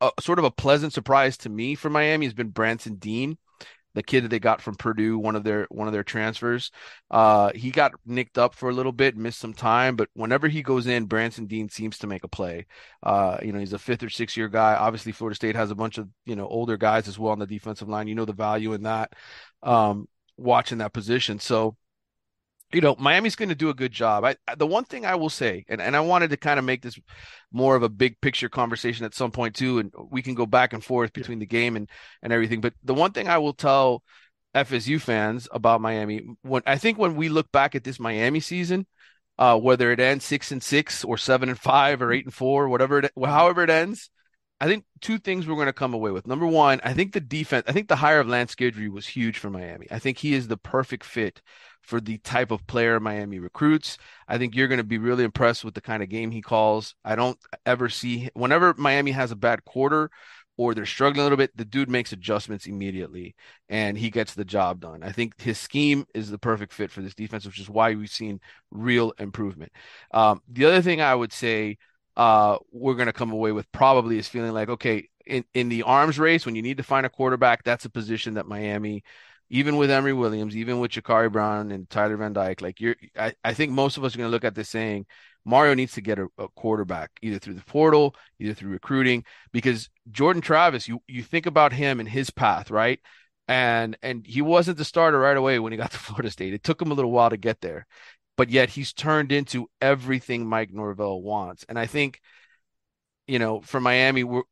[0.00, 3.38] a, sort of a pleasant surprise to me for Miami has been Branson Deen
[3.96, 6.70] the kid that they got from Purdue, one of their one of their transfers.
[7.10, 10.62] Uh, he got nicked up for a little bit, missed some time, but whenever he
[10.62, 12.66] goes in, Branson Deen seems to make a play.
[13.02, 14.74] Uh, you know, he's a fifth or sixth year guy.
[14.74, 17.46] Obviously, Florida State has a bunch of you know older guys as well on the
[17.46, 18.06] defensive line.
[18.06, 19.14] You know the value in that.
[19.62, 20.06] Um,
[20.36, 21.74] watching that position, so
[22.72, 24.24] you know, Miami's going to do a good job.
[24.24, 26.82] I, the one thing I will say, and, and I wanted to kind of make
[26.82, 26.98] this
[27.52, 30.72] more of a big picture conversation at some point too, and we can go back
[30.72, 31.42] and forth between yeah.
[31.42, 31.88] the game and
[32.22, 32.60] and everything.
[32.60, 34.02] But the one thing I will tell
[34.54, 38.86] FSU fans about Miami, when I think when we look back at this Miami season,
[39.38, 42.68] uh, whether it ends six and six or seven and five or eight and four,
[42.68, 44.10] whatever it, however it ends,
[44.60, 46.26] I think two things we're going to come away with.
[46.26, 49.38] Number one, I think the defense, I think the hire of Lance Guidry was huge
[49.38, 49.86] for Miami.
[49.90, 51.42] I think he is the perfect fit
[51.86, 53.96] for the type of player Miami recruits.
[54.28, 56.94] I think you're going to be really impressed with the kind of game he calls.
[57.04, 60.10] I don't ever see whenever Miami has a bad quarter
[60.58, 63.36] or they're struggling a little bit, the dude makes adjustments immediately
[63.68, 65.02] and he gets the job done.
[65.02, 68.10] I think his scheme is the perfect fit for this defense, which is why we've
[68.10, 69.70] seen real improvement.
[70.12, 71.78] Um, the other thing I would say
[72.16, 75.82] uh, we're going to come away with probably is feeling like, okay, in, in the
[75.82, 79.04] arms race, when you need to find a quarterback, that's a position that Miami
[79.48, 83.34] even with Emory Williams, even with Jacurri Brown and Tyler Van Dyke, like you're, I,
[83.44, 85.06] I think most of us are going to look at this saying
[85.44, 89.88] Mario needs to get a, a, quarterback either through the portal, either through recruiting, because
[90.10, 92.98] Jordan Travis, you you think about him and his path, right?
[93.46, 96.52] And and he wasn't the starter right away when he got to Florida State.
[96.52, 97.86] It took him a little while to get there,
[98.36, 101.64] but yet he's turned into everything Mike Norvell wants.
[101.68, 102.20] And I think,
[103.28, 104.42] you know, for Miami, we're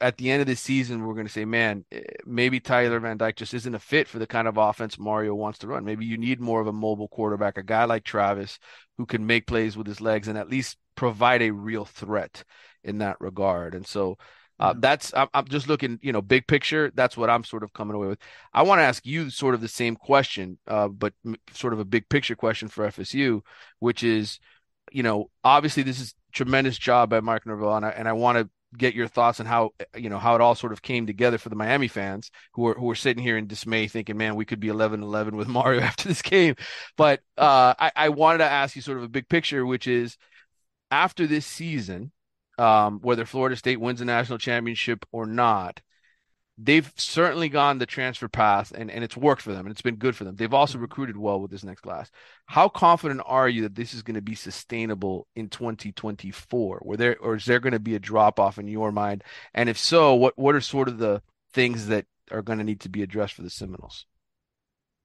[0.00, 3.16] at the end of the season, we're going to say, man, eh, maybe Tyler Van
[3.16, 5.84] Dyke just isn't a fit for the kind of offense Mario wants to run.
[5.84, 8.58] Maybe you need more of a mobile quarterback, a guy like Travis
[8.96, 12.44] who can make plays with his legs and at least provide a real threat
[12.82, 13.74] in that regard.
[13.74, 14.16] And so
[14.58, 16.92] uh, that's I'm, I'm, just looking, you know, big picture.
[16.94, 18.18] That's what I'm sort of coming away with.
[18.52, 21.14] I want to ask you sort of the same question, uh, but
[21.52, 23.40] sort of a big picture question for FSU,
[23.78, 24.38] which is,
[24.92, 28.36] you know, obviously this is tremendous job by Mark Norvell, and I and I want
[28.36, 31.38] to get your thoughts on how you know how it all sort of came together
[31.38, 34.44] for the Miami fans who are who are sitting here in dismay, thinking, "Man, we
[34.44, 36.54] could be 11-11 with Mario after this game."
[36.96, 40.16] But uh, I, I wanted to ask you sort of a big picture, which is
[40.90, 42.12] after this season,
[42.58, 45.80] um, whether Florida State wins the national championship or not,
[46.62, 49.96] they've certainly gone the transfer path and, and it's worked for them and it's been
[49.96, 50.36] good for them.
[50.36, 50.82] They've also mm-hmm.
[50.82, 52.10] recruited well with this next class.
[52.46, 56.82] How confident are you that this is going to be sustainable in 2024?
[56.84, 59.24] Were there or is there going to be a drop off in your mind?
[59.54, 62.80] And if so, what what are sort of the things that are going to need
[62.80, 64.06] to be addressed for the Seminoles?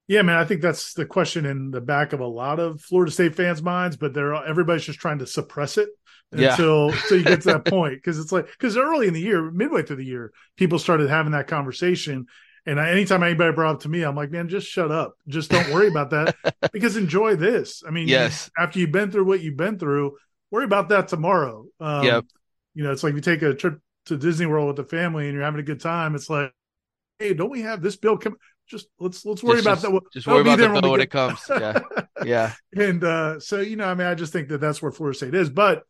[0.08, 3.12] Yeah, man, I think that's the question in the back of a lot of Florida
[3.12, 5.90] State fans' minds, but they're everybody's just trying to suppress it
[6.32, 6.52] yeah.
[6.52, 9.52] until until you get to that point because it's like because early in the year,
[9.52, 12.28] midway through the year, people started having that conversation.
[12.68, 15.14] And I, anytime anybody brought up to me, I'm like, man, just shut up.
[15.28, 16.36] Just don't worry about that
[16.74, 17.84] because enjoy this.
[17.88, 18.50] I mean, yes.
[18.58, 20.18] after you've been through what you've been through,
[20.50, 21.66] worry about that tomorrow.
[21.80, 22.26] Um, yep.
[22.74, 25.34] You know, it's like you take a trip to Disney World with the family and
[25.34, 26.16] you're having a good time.
[26.16, 26.52] It's like,
[27.20, 28.36] hey, don't we have this bill come?
[28.68, 30.12] Just let's let's worry just, about just, that.
[30.14, 31.40] Just worry about the bill when, when it comes.
[31.50, 31.80] Yeah,
[32.26, 32.54] yeah.
[32.76, 35.36] and uh, so you know, I mean, I just think that that's where Florida State
[35.36, 35.84] is, but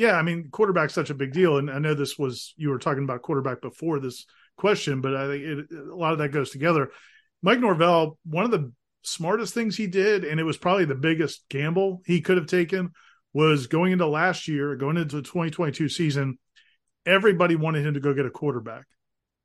[0.00, 2.78] yeah, I mean, quarterback's such a big deal, and I know this was you were
[2.78, 4.24] talking about quarterback before this
[4.56, 6.90] question, but I think it, a lot of that goes together.
[7.42, 11.44] Mike Norvell, one of the smartest things he did, and it was probably the biggest
[11.50, 12.92] gamble he could have taken,
[13.34, 16.38] was going into last year, going into the 2022 season.
[17.04, 18.86] Everybody wanted him to go get a quarterback.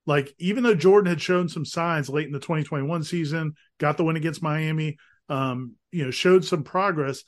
[0.05, 4.05] Like even though Jordan had shown some signs late in the 2021 season, got the
[4.05, 4.95] win against Miami,
[5.27, 7.25] um, you know, showed some progress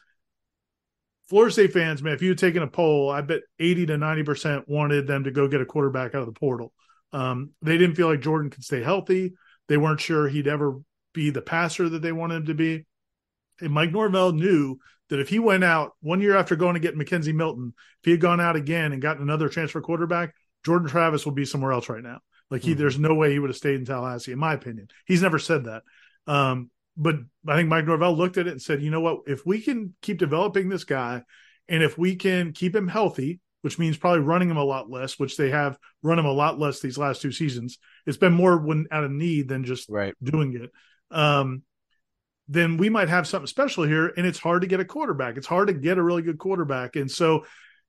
[1.29, 4.67] Florida State fans, man, if you had taken a poll, I bet 80 to 90%
[4.67, 6.71] wanted them to go get a quarterback out of the portal.
[7.11, 9.33] Um, they didn't feel like Jordan could stay healthy.
[9.67, 10.79] They weren't sure he'd ever
[11.13, 12.85] be the passer that they wanted him to be.
[13.59, 14.77] And Mike Norvell knew
[15.09, 18.11] that if he went out one year after going to get McKenzie Milton, if he
[18.11, 20.33] had gone out again and gotten another transfer quarterback,
[20.65, 22.19] Jordan Travis would be somewhere else right now.
[22.49, 22.79] Like he, mm-hmm.
[22.79, 24.87] there's no way he would have stayed in Tallahassee, in my opinion.
[25.05, 25.83] He's never said that.
[26.27, 27.15] Um, but
[27.47, 29.19] I think Mike Norvell looked at it and said, you know what?
[29.27, 31.23] If we can keep developing this guy,
[31.69, 35.19] and if we can keep him healthy, which means probably running him a lot less,
[35.19, 37.77] which they have run him a lot less these last two seasons.
[38.05, 40.13] It's been more when out of need than just right.
[40.23, 40.71] doing it.
[41.15, 41.63] Um,
[42.47, 44.13] then we might have something special here.
[44.15, 45.37] And it's hard to get a quarterback.
[45.37, 46.95] It's hard to get a really good quarterback.
[46.95, 47.45] And so,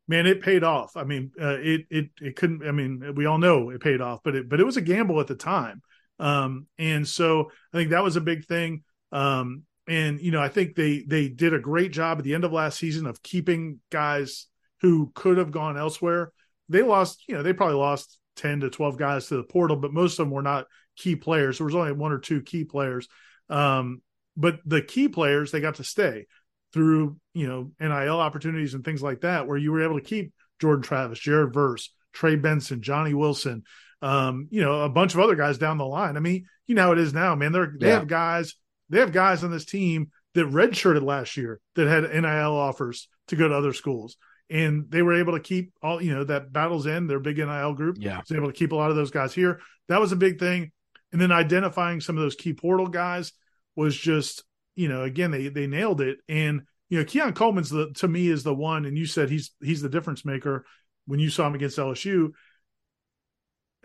[0.08, 0.96] man, it paid off.
[0.96, 2.66] I mean, uh, it it it couldn't.
[2.66, 5.20] I mean, we all know it paid off, but it but it was a gamble
[5.20, 5.82] at the time.
[6.18, 8.82] Um, and so I think that was a big thing.
[9.12, 12.44] Um, and you know, I think they they did a great job at the end
[12.44, 14.46] of last season of keeping guys
[14.80, 16.32] who could have gone elsewhere.
[16.68, 19.92] They lost, you know, they probably lost 10 to 12 guys to the portal, but
[19.92, 20.66] most of them were not
[20.96, 21.58] key players.
[21.58, 23.08] There was only one or two key players.
[23.48, 24.02] Um,
[24.36, 26.26] but the key players, they got to stay
[26.72, 30.32] through, you know, NIL opportunities and things like that, where you were able to keep
[30.60, 33.64] Jordan Travis, Jared Verse, Trey Benson, Johnny Wilson,
[34.02, 36.16] um, you know, a bunch of other guys down the line.
[36.16, 37.52] I mean, you know how it is now, man.
[37.52, 37.94] They're, they yeah.
[37.94, 38.54] have guys
[38.90, 43.36] they have guys on this team that redshirted last year that had NIL offers to
[43.36, 44.16] go to other schools.
[44.50, 47.74] And they were able to keep all, you know, The Battle's End their big NIL
[47.74, 47.96] group.
[48.00, 48.20] Yeah.
[48.20, 49.60] Was able to keep a lot of those guys here.
[49.88, 50.72] That was a big thing.
[51.12, 53.32] And then identifying some of those key portal guys
[53.76, 56.18] was just, you know, again, they they nailed it.
[56.28, 59.52] And, you know, Keon Coleman's the to me is the one, and you said he's
[59.62, 60.64] he's the difference maker
[61.06, 62.30] when you saw him against LSU.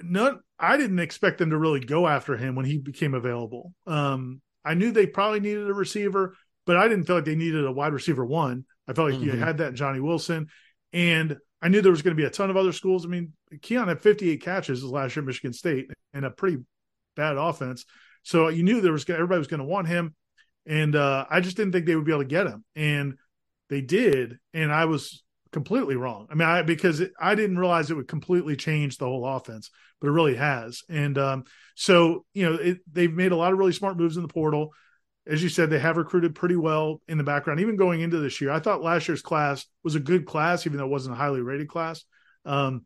[0.02, 3.74] None I didn't expect them to really go after him when he became available.
[3.86, 7.65] Um, I knew they probably needed a receiver, but I didn't feel like they needed
[7.65, 8.65] a wide receiver one.
[8.88, 9.32] I felt like mm-hmm.
[9.32, 10.47] you had that Johnny Wilson,
[10.91, 13.06] and I knew there was going to be a ton of other schools.
[13.06, 16.58] I mean, Keon had 58 catches last year at Michigan State and a pretty
[17.15, 17.86] bad offense,
[18.23, 20.15] so you knew there was everybody was going to want him,
[20.65, 23.15] and uh, I just didn't think they would be able to get him, and
[23.69, 25.23] they did, and I was
[25.54, 26.28] completely wrong.
[26.30, 29.70] I mean, I because it, I didn't realize it would completely change the whole offense,
[30.02, 30.82] but it really has.
[30.89, 31.44] And um,
[31.76, 34.74] so you know, it, they've made a lot of really smart moves in the portal.
[35.26, 37.62] As you said, they have recruited pretty well in the background.
[37.62, 40.78] Even going into this year, I thought last year's class was a good class, even
[40.78, 42.04] though it wasn't a highly rated class.
[42.44, 42.86] Um,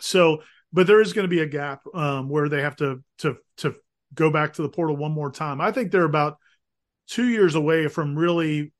[0.00, 0.42] so,
[0.72, 3.74] but there is going to be a gap um, where they have to to to
[4.14, 5.60] go back to the portal one more time.
[5.60, 6.38] I think they're about
[7.08, 8.72] two years away from really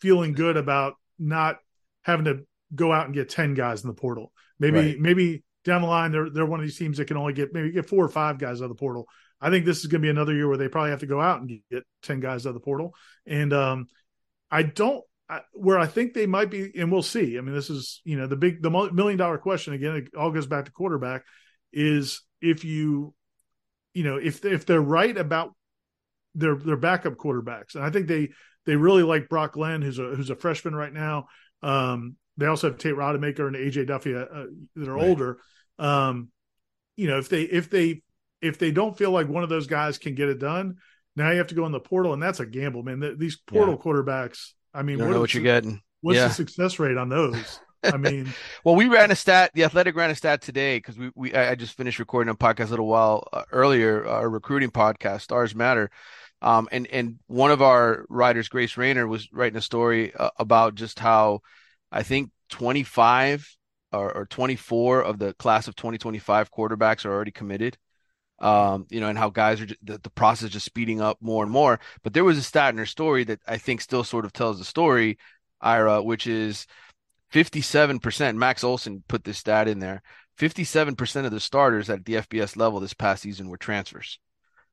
[0.00, 1.58] feeling good about not
[2.02, 4.32] having to go out and get 10 guys in the portal.
[4.58, 4.98] Maybe, right.
[4.98, 7.72] maybe down the line, they're, they're one of these teams that can only get maybe
[7.72, 9.06] get four or five guys out of the portal.
[9.40, 11.20] I think this is going to be another year where they probably have to go
[11.20, 12.94] out and get 10 guys out of the portal.
[13.26, 13.86] And um,
[14.50, 17.38] I don't, I, where I think they might be, and we'll see.
[17.38, 20.32] I mean, this is, you know, the big, the million dollar question again, it all
[20.32, 21.24] goes back to quarterback
[21.72, 23.14] is if you,
[23.94, 25.54] you know, if, if they're right about
[26.34, 27.74] their, their backup quarterbacks.
[27.74, 28.30] And I think they,
[28.66, 31.28] they really like Brock Glenn, who's a, who's a freshman right now.
[31.62, 34.46] Um, they also have Tate Rodemaker and AJ Duffy uh, uh,
[34.76, 35.08] that are right.
[35.08, 35.38] older.
[35.78, 36.30] um,
[36.96, 38.02] you know, if they if they
[38.40, 40.76] if they don't feel like one of those guys can get it done,
[41.16, 43.16] now you have to go in the portal, and that's a gamble, man.
[43.18, 43.80] These portal yeah.
[43.82, 44.52] quarterbacks.
[44.72, 45.82] I mean, what what you're getting.
[46.00, 46.28] What's yeah.
[46.28, 47.60] the success rate on those?
[47.82, 48.32] I mean,
[48.64, 49.50] well, we ran a stat.
[49.54, 52.68] The Athletic ran a stat today because we, we I just finished recording a podcast
[52.68, 55.90] a little while uh, earlier, our recruiting podcast, Stars Matter.
[56.40, 60.76] Um, and and one of our writers, Grace Raynor, was writing a story uh, about
[60.76, 61.42] just how
[61.90, 63.56] I think 25
[63.92, 67.76] or, or 24 of the class of 2025 quarterbacks are already committed.
[68.40, 71.50] Um, you know, and how guys are the, the process just speeding up more and
[71.50, 71.80] more.
[72.04, 74.58] But there was a stat in her story that I think still sort of tells
[74.58, 75.18] the story,
[75.60, 76.66] Ira, which is
[77.32, 78.36] 57%.
[78.36, 80.02] Max Olson put this stat in there.
[80.38, 84.20] 57% of the starters at the FBS level this past season were transfers.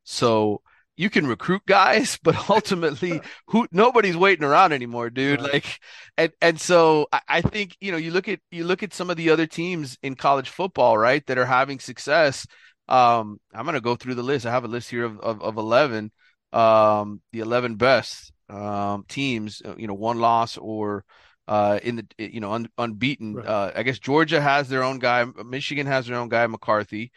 [0.04, 0.62] So
[0.98, 5.42] you can recruit guys, but ultimately who nobody's waiting around anymore, dude.
[5.42, 5.54] Right.
[5.54, 5.80] Like
[6.18, 9.10] and and so I, I, think, you know, you look at you look at some
[9.10, 12.48] of the other teams in college football, right, that are having success.
[12.88, 14.46] Um, I'm gonna go through the list.
[14.46, 16.12] I have a list here of of, of eleven,
[16.54, 21.04] um, the eleven best um teams, uh, you know, one loss or
[21.48, 23.36] uh in the you know un, unbeaten.
[23.36, 23.46] Right.
[23.46, 27.12] Uh I guess Georgia has their own guy, Michigan has their own guy, McCarthy.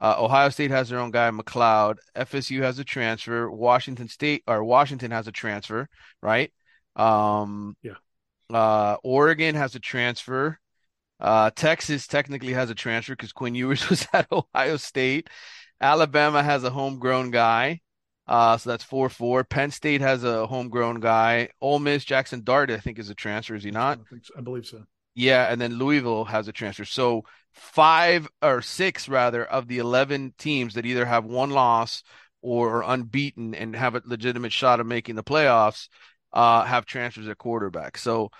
[0.00, 1.96] Uh, Ohio State has their own guy, McCord.
[2.16, 3.50] FSU has a transfer.
[3.50, 5.88] Washington State or Washington has a transfer,
[6.20, 6.52] right?
[6.96, 7.94] Um, yeah.
[8.52, 10.58] Uh, Oregon has a transfer.
[11.20, 15.30] Uh, Texas technically has a transfer because Quinn Ewers was at Ohio State.
[15.80, 17.80] Alabama has a homegrown guy.
[18.26, 19.44] Uh, so that's four four.
[19.44, 21.50] Penn State has a homegrown guy.
[21.60, 23.54] Ole Miss Jackson Dart, I think, is a transfer.
[23.54, 23.98] Is he not?
[24.12, 24.34] I, so.
[24.38, 24.84] I believe so.
[25.14, 26.84] Yeah, and then Louisville has a transfer.
[26.84, 32.02] So five or six rather of the 11 teams that either have one loss
[32.42, 35.88] or are unbeaten and have a legitimate shot of making the playoffs
[36.32, 37.96] uh, have transfers at quarterback.
[37.96, 38.30] So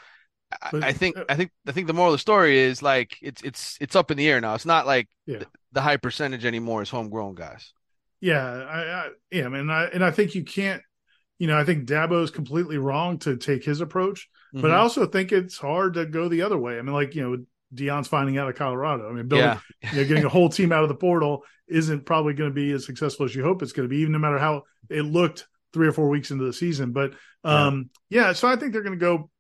[0.61, 3.17] I, I think uh, I think I think the moral of the story is like
[3.23, 4.55] it's it's it's up in the air now.
[4.55, 5.39] It's not like yeah.
[5.39, 7.73] the, the high percentage anymore is homegrown guys.
[8.21, 10.83] Yeah, I, I yeah, and I and I think you can't
[11.39, 14.63] you know, I think Dabo is completely wrong to take his approach, mm-hmm.
[14.63, 16.79] but I also think it's hard to go the other way.
[16.79, 19.09] I mean, like, you know, Deion's finding out of Colorado.
[19.09, 19.93] I mean, building, yeah.
[19.93, 22.73] you know, getting a whole team out of the portal isn't probably going to be
[22.73, 25.47] as successful as you hope it's going to be, even no matter how it looked
[25.73, 26.93] three or four weeks into the season.
[26.93, 28.29] But um, yeah.
[28.29, 29.31] yeah, so I think they're going to go,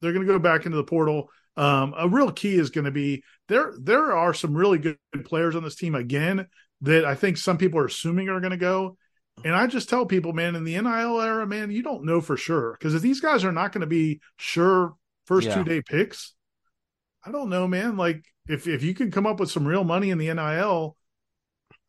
[0.00, 1.30] they're going to go back into the portal.
[1.56, 3.72] Um, a real key is going to be there.
[3.80, 6.46] There are some really good players on this team again
[6.82, 8.96] that I think some people are assuming are going to go.
[9.44, 12.36] And I just tell people, man, in the NIL era, man, you don't know for
[12.36, 14.94] sure because if these guys are not going to be sure
[15.26, 15.54] first yeah.
[15.54, 16.34] two day picks,
[17.26, 17.96] I don't know, man.
[17.96, 20.96] Like if if you can come up with some real money in the NIL,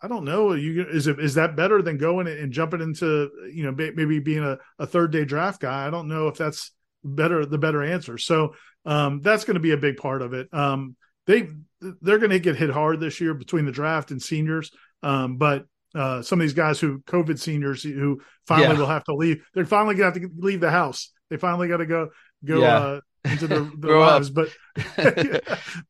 [0.02, 0.54] I don't know.
[0.54, 4.43] You is it is that better than going and jumping into you know maybe being
[4.43, 5.88] a, a third day draft guy?
[5.88, 6.71] I don't know if that's
[7.04, 8.17] better the better answer.
[8.17, 10.48] So um, that's going to be a big part of it.
[10.54, 10.95] Um,
[11.28, 11.50] they
[12.02, 14.71] they're going to get hit hard this year between the draft and seniors.
[15.04, 18.80] Um, but uh, some of these guys who COVID seniors who finally yeah.
[18.80, 21.12] will have to leave, they're finally going to have to leave the house.
[21.30, 22.10] They finally got to go
[22.43, 22.78] go yeah.
[22.78, 24.29] uh, into their, their lives.
[24.29, 24.49] But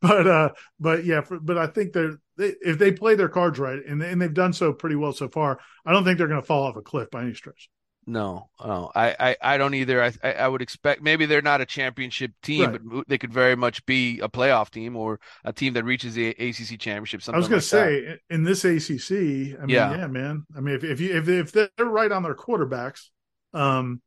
[0.02, 3.60] but uh, but yeah, for, but I think they're they, if they play their cards
[3.60, 6.42] right and and they've done so pretty well so far, I don't think they're going
[6.42, 7.70] to fall off a cliff by any stretch.
[8.08, 10.04] No, no, I, I, I don't either.
[10.04, 12.80] I, I would expect maybe they're not a championship team, right.
[12.84, 16.28] but they could very much be a playoff team or a team that reaches the
[16.28, 17.22] ACC championship.
[17.28, 18.20] I was going like to say that.
[18.30, 19.98] in this ACC, I mean, yeah.
[19.98, 20.46] yeah, man.
[20.56, 23.10] I mean, if if you if if they're right on their quarterbacks,
[23.56, 24.04] um,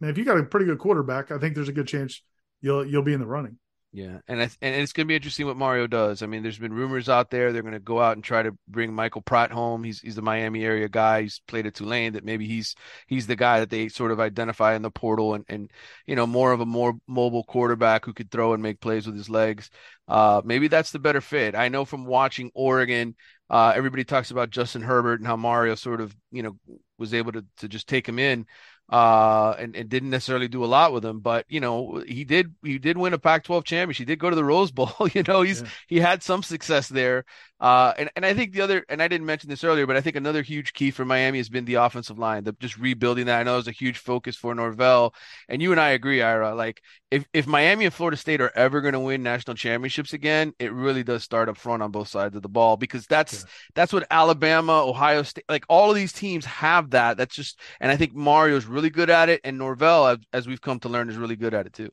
[0.00, 2.22] man, if you got a pretty good quarterback, I think there's a good chance
[2.62, 3.58] you'll you'll be in the running.
[3.94, 6.22] Yeah, and I, and it's going to be interesting what Mario does.
[6.22, 8.56] I mean, there's been rumors out there they're going to go out and try to
[8.66, 9.84] bring Michael Pratt home.
[9.84, 11.22] He's he's the Miami area guy.
[11.22, 12.14] He's played at Tulane.
[12.14, 12.74] That maybe he's
[13.06, 15.70] he's the guy that they sort of identify in the portal and and
[16.06, 19.14] you know more of a more mobile quarterback who could throw and make plays with
[19.14, 19.68] his legs.
[20.08, 21.54] Uh, maybe that's the better fit.
[21.54, 23.14] I know from watching Oregon,
[23.50, 26.56] uh, everybody talks about Justin Herbert and how Mario sort of you know
[26.96, 28.46] was able to to just take him in
[28.92, 32.54] uh, and, and didn't necessarily do a lot with him, but you know he did
[32.62, 34.02] he did win a Pac-12 championship.
[34.02, 34.92] He did go to the Rose Bowl.
[35.14, 35.68] you know he's yeah.
[35.86, 37.24] he had some success there.
[37.62, 40.00] Uh, and and I think the other and I didn't mention this earlier, but I
[40.00, 43.38] think another huge key for Miami has been the offensive line, the, just rebuilding that.
[43.38, 45.14] I know it was a huge focus for Norvell,
[45.48, 46.56] and you and I agree, Ira.
[46.56, 50.52] Like if if Miami and Florida State are ever going to win national championships again,
[50.58, 53.50] it really does start up front on both sides of the ball because that's yeah.
[53.76, 57.16] that's what Alabama, Ohio State, like all of these teams have that.
[57.16, 60.60] That's just and I think Mario's really good at it, and Norvell, as, as we've
[60.60, 61.92] come to learn, is really good at it too.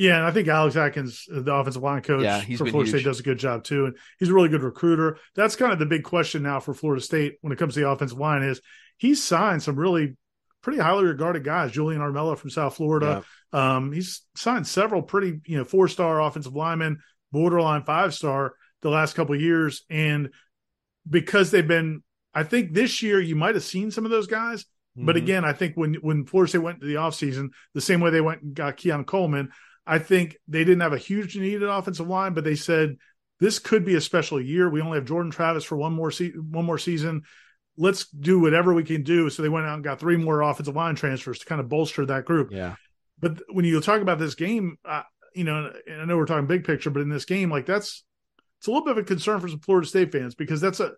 [0.00, 2.88] Yeah, and I think Alex Atkins, the offensive line coach yeah, for Florida huge.
[2.88, 5.18] State, does a good job too, and he's a really good recruiter.
[5.34, 7.88] That's kind of the big question now for Florida State when it comes to the
[7.90, 8.62] offensive line is
[8.96, 10.16] he's signed some really
[10.62, 11.72] pretty highly regarded guys.
[11.72, 13.24] Julian Armella from South Florida.
[13.52, 13.76] Yeah.
[13.76, 18.54] Um, he's signed several pretty you know four star offensive linemen, borderline five star.
[18.80, 20.30] the last couple years, and
[21.06, 24.62] because they've been, I think this year you might have seen some of those guys.
[24.62, 25.04] Mm-hmm.
[25.04, 28.08] But again, I think when when Florida State went to the offseason, the same way
[28.08, 29.50] they went and got Keon Coleman,
[29.90, 32.96] I think they didn't have a huge need at offensive line, but they said
[33.40, 34.70] this could be a special year.
[34.70, 37.22] We only have Jordan Travis for one more se- one more season.
[37.76, 39.30] Let's do whatever we can do.
[39.30, 42.06] So they went out and got three more offensive line transfers to kind of bolster
[42.06, 42.52] that group.
[42.52, 42.76] Yeah.
[43.18, 45.02] But when you talk about this game, uh,
[45.34, 48.04] you know, and I know we're talking big picture, but in this game, like that's
[48.58, 50.92] it's a little bit of a concern for some Florida State fans because that's a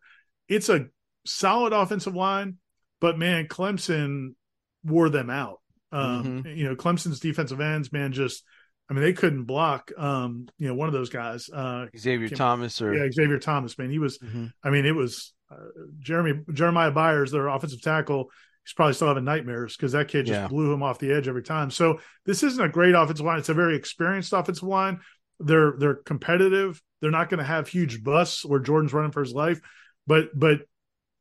[0.49, 0.89] it's a
[1.25, 2.59] solid offensive line,
[3.01, 4.35] but man, Clemson
[4.85, 5.61] wore them out.
[5.93, 6.59] Um, mm-hmm.
[6.59, 8.45] You know, Clemson's defensive ends, man, just
[8.91, 9.91] I mean, they couldn't block.
[9.97, 13.79] Um, you know, one of those guys, uh, Xavier Thomas, or yeah, Xavier Thomas.
[13.79, 14.19] Man, he was.
[14.19, 14.47] Mm-hmm.
[14.63, 15.57] I mean, it was uh,
[16.01, 18.31] Jeremy Jeremiah Byers, their offensive tackle.
[18.65, 20.49] He's probably still having nightmares because that kid just yeah.
[20.49, 21.71] blew him off the edge every time.
[21.71, 23.39] So this isn't a great offensive line.
[23.39, 25.01] It's a very experienced offensive line.
[25.41, 26.81] They're they're competitive.
[27.01, 29.61] They're not going to have huge busts where Jordan's running for his life,
[30.07, 30.61] but but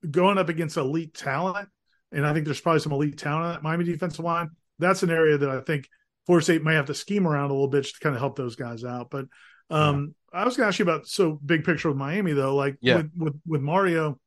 [0.10, 1.70] going up against elite talent,
[2.12, 4.50] and I think there's probably some elite talent at Miami defensive line.
[4.78, 5.88] That's an area that I think
[6.26, 8.56] Florida State may have to scheme around a little bit to kind of help those
[8.56, 9.10] guys out.
[9.10, 9.26] But
[9.70, 10.42] um, yeah.
[10.42, 12.98] I was going to ask you about so big picture with Miami though, like yeah.
[12.98, 14.20] with, with with Mario.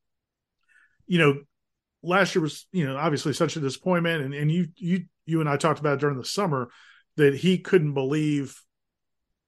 [1.06, 1.40] You know,
[2.02, 5.48] last year was you know obviously such a disappointment, and and you you you and
[5.48, 6.70] I talked about during the summer
[7.16, 8.60] that he couldn't believe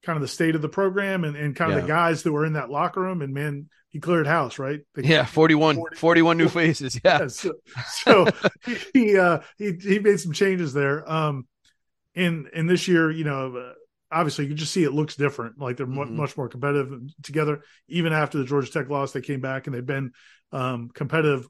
[0.03, 1.81] kind of the state of the program and, and kind of yeah.
[1.81, 5.03] the guys that were in that locker room and man he cleared house right they,
[5.03, 7.51] yeah 41 40, 41 new faces yeah, yeah so,
[7.89, 8.27] so
[8.93, 11.45] he uh he he made some changes there um
[12.17, 13.73] and and this year, you know,
[14.11, 15.59] obviously you just see it looks different.
[15.59, 16.17] Like they're mm-hmm.
[16.17, 17.61] much more competitive together.
[17.87, 20.11] Even after the Georgia Tech loss, they came back and they've been
[20.51, 21.47] um, competitive.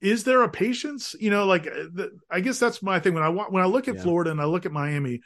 [0.00, 1.14] Is there a patience?
[1.18, 3.96] You know, like the, I guess that's my thing when I when I look at
[3.96, 4.02] yeah.
[4.02, 5.20] Florida and I look at Miami,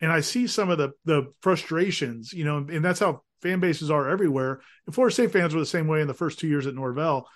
[0.00, 2.32] and I see some of the the frustrations.
[2.32, 4.60] You know, and that's how fan bases are everywhere.
[4.86, 7.28] And Florida State fans were the same way in the first two years at Norvell.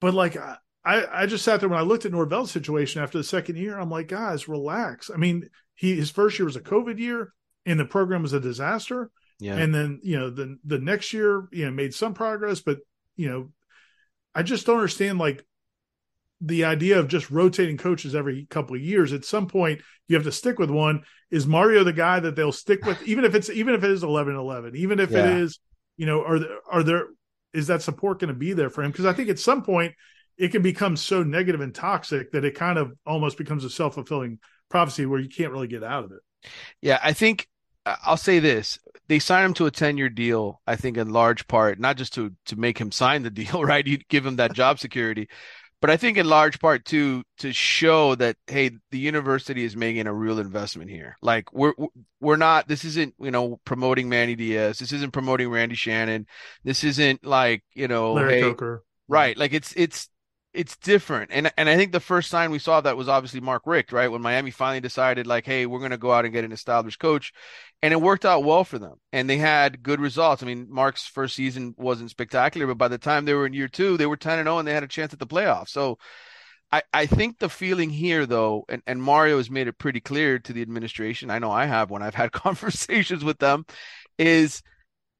[0.00, 3.18] But like I, I I just sat there when I looked at Norvell's situation after
[3.18, 3.78] the second year.
[3.78, 5.10] I'm like, guys, relax.
[5.12, 7.32] I mean, he his first year was a COVID year,
[7.66, 9.10] and the program was a disaster.
[9.38, 9.56] Yeah.
[9.56, 12.78] And then you know the the next year, you know, made some progress, but
[13.16, 13.50] you know,
[14.34, 15.44] I just don't understand like
[16.40, 19.12] the idea of just rotating coaches every couple of years.
[19.12, 21.02] At some point, you have to stick with one.
[21.30, 24.02] Is Mario the guy that they'll stick with, even if it's even if it is
[24.02, 25.18] 11-11, even if yeah.
[25.18, 25.60] it is,
[25.96, 27.06] you know, are there, are there
[27.52, 28.90] is that support going to be there for him?
[28.90, 29.94] Because I think at some point
[30.40, 34.38] it can become so negative and toxic that it kind of almost becomes a self-fulfilling
[34.70, 36.20] prophecy where you can't really get out of it.
[36.80, 37.46] Yeah, I think
[37.84, 38.78] uh, I'll say this.
[39.08, 42.32] They signed him to a 10-year deal, I think in large part, not just to
[42.46, 43.86] to make him sign the deal, right?
[43.86, 45.28] You give him that job security,
[45.82, 50.06] but I think in large part too to show that hey, the university is making
[50.06, 51.16] a real investment here.
[51.20, 51.74] Like we're
[52.20, 54.78] we're not this isn't, you know, promoting Manny Diaz.
[54.78, 56.26] This isn't promoting Randy Shannon.
[56.64, 58.84] This isn't like, you know, Larry hey, Coker.
[59.06, 59.36] Right.
[59.36, 60.08] Like it's it's
[60.52, 61.30] it's different.
[61.32, 64.10] And and I think the first sign we saw that was obviously Mark Richt, right?
[64.10, 66.98] When Miami finally decided like, hey, we're going to go out and get an established
[66.98, 67.32] coach.
[67.82, 68.96] And it worked out well for them.
[69.12, 70.42] And they had good results.
[70.42, 73.68] I mean, Mark's first season wasn't spectacular, but by the time they were in year
[73.68, 75.68] 2, they were 10 and 0 and they had a chance at the playoffs.
[75.68, 75.98] So
[76.72, 80.40] I, I think the feeling here though, and, and Mario has made it pretty clear
[80.40, 81.30] to the administration.
[81.30, 83.66] I know I have when I've had conversations with them,
[84.18, 84.62] is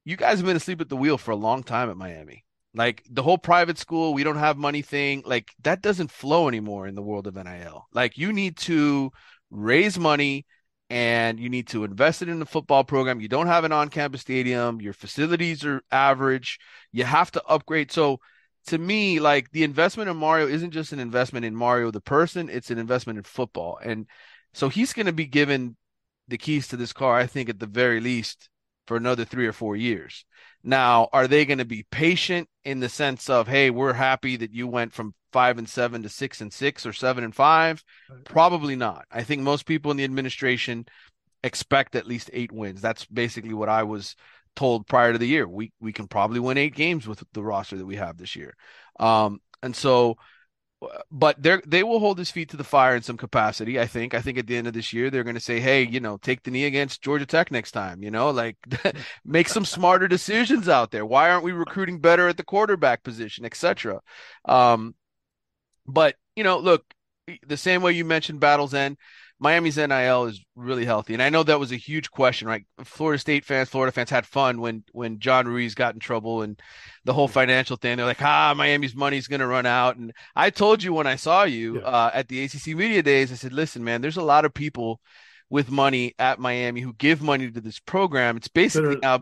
[0.05, 2.45] you guys have been asleep at the wheel for a long time at Miami
[2.75, 6.87] like the whole private school, we don't have money thing, like that doesn't flow anymore
[6.87, 7.87] in the world of NIL.
[7.93, 9.11] Like you need to
[9.51, 10.47] raise money
[10.89, 13.21] and you need to invest it in the football program.
[13.21, 16.59] You don't have an on-campus stadium, your facilities are average.
[16.93, 17.93] You have to upgrade.
[17.93, 18.21] So
[18.67, 22.49] to me, like the investment in Mario isn't just an investment in Mario the person,
[22.49, 23.79] it's an investment in football.
[23.83, 24.07] And
[24.53, 25.77] so he's going to be given
[26.29, 28.49] the keys to this car, I think, at the very least,
[28.87, 30.25] for another three or four years.
[30.63, 34.53] Now, are they going to be patient in the sense of, hey, we're happy that
[34.53, 37.83] you went from five and seven to six and six or seven and five?
[38.25, 39.07] Probably not.
[39.11, 40.87] I think most people in the administration
[41.43, 42.81] expect at least eight wins.
[42.81, 44.17] That's basically what I was
[44.57, 45.49] told prior to the year.
[45.49, 48.55] We we can probably win eight games with the roster that we have this year.
[48.99, 50.17] Um, and so
[51.11, 53.79] but they they will hold his feet to the fire in some capacity.
[53.79, 54.15] I think.
[54.15, 56.17] I think at the end of this year, they're going to say, "Hey, you know,
[56.17, 58.57] take the knee against Georgia Tech next time." You know, like
[59.25, 61.05] make some smarter decisions out there.
[61.05, 64.01] Why aren't we recruiting better at the quarterback position, etc.
[64.47, 64.95] Um,
[65.87, 66.85] but you know, look,
[67.47, 68.97] the same way you mentioned Battle's End,
[69.41, 72.47] Miami's NIL is really healthy, and I know that was a huge question.
[72.47, 76.43] Right, Florida State fans, Florida fans had fun when when John Ruiz got in trouble
[76.43, 76.61] and
[77.05, 77.97] the whole financial thing.
[77.97, 79.97] They're like, ah, Miami's money's going to run out.
[79.97, 81.87] And I told you when I saw you yeah.
[81.87, 85.01] uh, at the ACC Media Days, I said, listen, man, there's a lot of people
[85.49, 88.37] with money at Miami who give money to this program.
[88.37, 89.21] It's basically now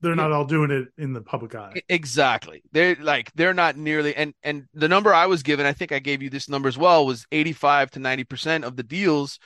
[0.00, 1.82] they're not all doing it in the public eye.
[1.88, 2.62] Exactly.
[2.72, 5.98] They're like they're not nearly and and the number I was given, I think I
[5.98, 9.38] gave you this number as well, was 85 to 90% of the deals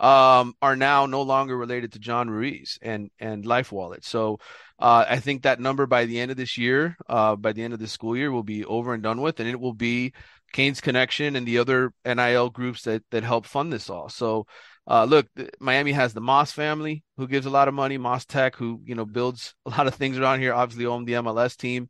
[0.00, 4.04] um are now no longer related to John Ruiz and and LifeWallet.
[4.04, 4.38] So
[4.78, 7.72] uh I think that number by the end of this year, uh by the end
[7.72, 10.12] of the school year will be over and done with and it will be
[10.52, 14.08] Canes Connection and the other NIL groups that that help fund this all.
[14.08, 14.46] So
[14.86, 15.26] uh, look,
[15.60, 19.06] Miami has the Mas family who gives a lot of money, MasTec, who you know
[19.06, 20.52] builds a lot of things around here.
[20.52, 21.88] Obviously, own the MLS team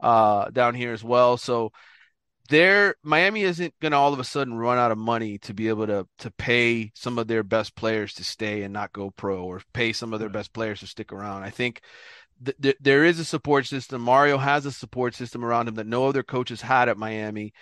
[0.00, 1.36] uh, down here as well.
[1.36, 1.72] So
[2.48, 5.68] there, Miami isn't going to all of a sudden run out of money to be
[5.68, 9.42] able to to pay some of their best players to stay and not go pro,
[9.42, 11.42] or pay some of their best players to stick around.
[11.42, 11.80] I think
[12.44, 14.02] th- th- there is a support system.
[14.02, 17.52] Mario has a support system around him that no other coaches had at Miami,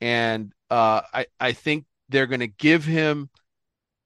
[0.00, 3.30] and uh, I I think they're going to give him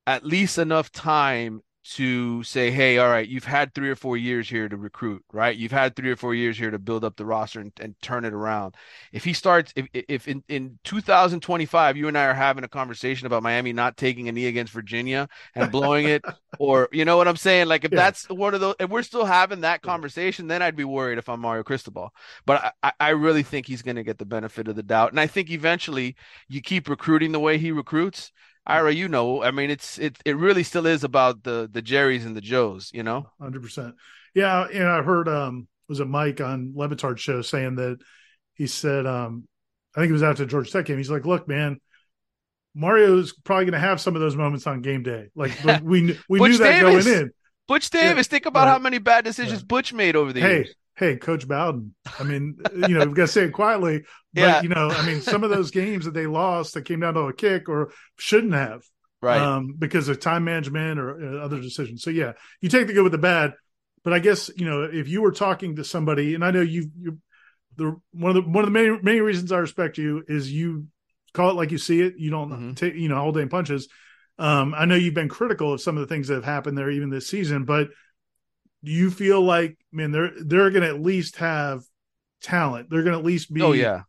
[0.07, 4.48] at least enough time to say, hey, all right, you've had three or four years
[4.48, 5.57] here to recruit, right?
[5.57, 8.24] You've had three or four years here to build up the roster and, and turn
[8.24, 8.74] it around.
[9.12, 13.26] If he starts, if, if in, in 2025, you and I are having a conversation
[13.26, 16.24] about Miami not taking a knee against Virginia and blowing it,
[16.59, 17.68] or you know what I'm saying?
[17.68, 17.98] Like if yeah.
[17.98, 21.28] that's one of those, if we're still having that conversation, then I'd be worried if
[21.28, 22.12] I'm Mario Cristobal.
[22.46, 25.12] But I, I really think he's going to get the benefit of the doubt.
[25.12, 26.16] And I think eventually
[26.48, 28.32] you keep recruiting the way he recruits
[28.66, 32.26] Ira, you know, I mean, it's it it really still is about the the Jerrys
[32.26, 33.30] and the Joes, you know.
[33.40, 33.94] Hundred percent.
[34.34, 37.98] Yeah, and I heard um was it Mike on Le Batard's show saying that
[38.54, 39.46] he said um
[39.94, 40.98] I think it was after the Georgia Tech game.
[40.98, 41.80] He's like, look, man,
[42.74, 45.28] Mario's probably going to have some of those moments on game day.
[45.34, 45.52] Like
[45.82, 47.04] we we knew that Davis.
[47.04, 47.30] going in.
[47.68, 48.72] Butch Davis, yeah, think about right.
[48.72, 49.66] how many bad decisions yeah.
[49.66, 51.94] Butch made over the hey, years hey, Coach Bowden.
[52.18, 54.62] I mean, you know, we've got to say it quietly, but yeah.
[54.62, 57.20] you know, I mean, some of those games that they lost that came down to
[57.20, 58.82] a kick or shouldn't have,
[59.20, 59.40] right?
[59.40, 62.03] Um, because of time management or uh, other decisions.
[62.03, 63.55] So yeah, you take the good with the bad.
[64.03, 66.90] But I guess you know, if you were talking to somebody, and I know you,
[66.99, 67.18] you,
[67.76, 70.86] the one of the one of the main main reasons I respect you is you
[71.34, 72.14] call it like you see it.
[72.16, 72.72] You don't mm-hmm.
[72.74, 73.88] take you know all day punches.
[74.38, 76.90] Um, I know you've been critical of some of the things that have happened there
[76.90, 77.88] even this season, but
[78.85, 81.83] do you feel like man they're they're going to at least have
[82.43, 82.91] talent?
[82.91, 84.03] They're going to at least be oh yeah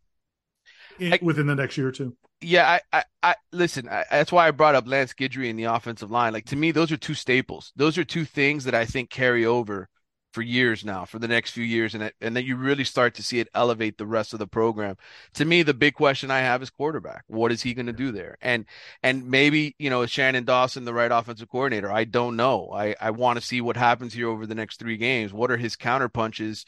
[0.99, 2.15] in, I, within the next year or two.
[2.41, 3.89] Yeah, I, I, I listen.
[3.89, 6.33] I, that's why I brought up Lance Guidry in the offensive line.
[6.33, 7.71] Like to me, those are two staples.
[7.75, 9.89] Those are two things that I think carry over
[10.37, 13.23] for years now, for the next few years, and and then you really start to
[13.23, 14.95] see it elevate the rest of the program.
[15.33, 17.23] To me, the big question I have is quarterback.
[17.25, 18.37] What is he going to do there?
[18.39, 18.65] And
[19.01, 21.91] and maybe you know is Shannon Dawson the right offensive coordinator?
[21.91, 22.69] I don't know.
[22.71, 25.33] I I want to see what happens here over the next three games.
[25.33, 26.67] What are his counter punches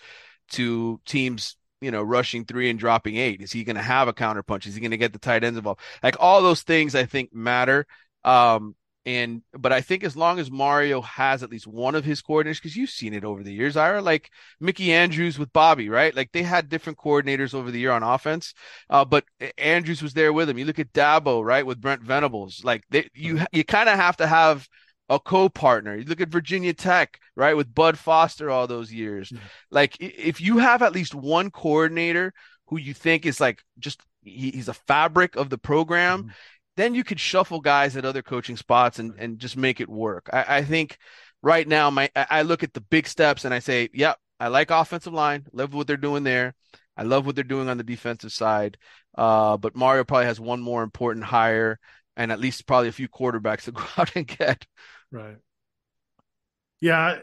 [0.54, 3.40] to teams you know, rushing three and dropping eight?
[3.40, 4.66] Is he going to have a counter punch?
[4.66, 5.80] Is he going to get the tight ends involved?
[6.02, 7.86] Like all those things, I think matter.
[8.24, 8.76] Um,
[9.06, 12.56] and but I think as long as Mario has at least one of his coordinators,
[12.56, 14.30] because you've seen it over the years, Ira, like
[14.60, 16.16] Mickey Andrews with Bobby, right?
[16.16, 18.54] Like they had different coordinators over the year on offense,
[18.90, 19.24] uh, but
[19.58, 20.58] Andrews was there with him.
[20.58, 22.64] You look at Dabo, right, with Brent Venables.
[22.64, 24.68] Like they, you you kind of have to have
[25.08, 25.96] a co-partner.
[25.96, 29.30] You look at Virginia Tech, right, with Bud Foster all those years.
[29.30, 29.46] Mm-hmm.
[29.72, 32.34] Like if you have at least one coordinator
[32.68, 36.24] who you think is like just he, he's a fabric of the program.
[36.24, 36.30] Mm-hmm
[36.80, 40.30] then you could shuffle guys at other coaching spots and, and just make it work.
[40.32, 40.98] I, I think
[41.42, 44.72] right now, my I look at the big steps and I say, yep, I like
[44.72, 46.56] offensive line, love what they're doing there.
[46.96, 48.78] I love what they're doing on the defensive side.
[49.18, 51.80] Uh, but Mario probably has one more important hire
[52.18, 54.66] and at least probably a few quarterbacks to go out and get.
[55.12, 55.38] Right.
[56.82, 57.20] Yeah.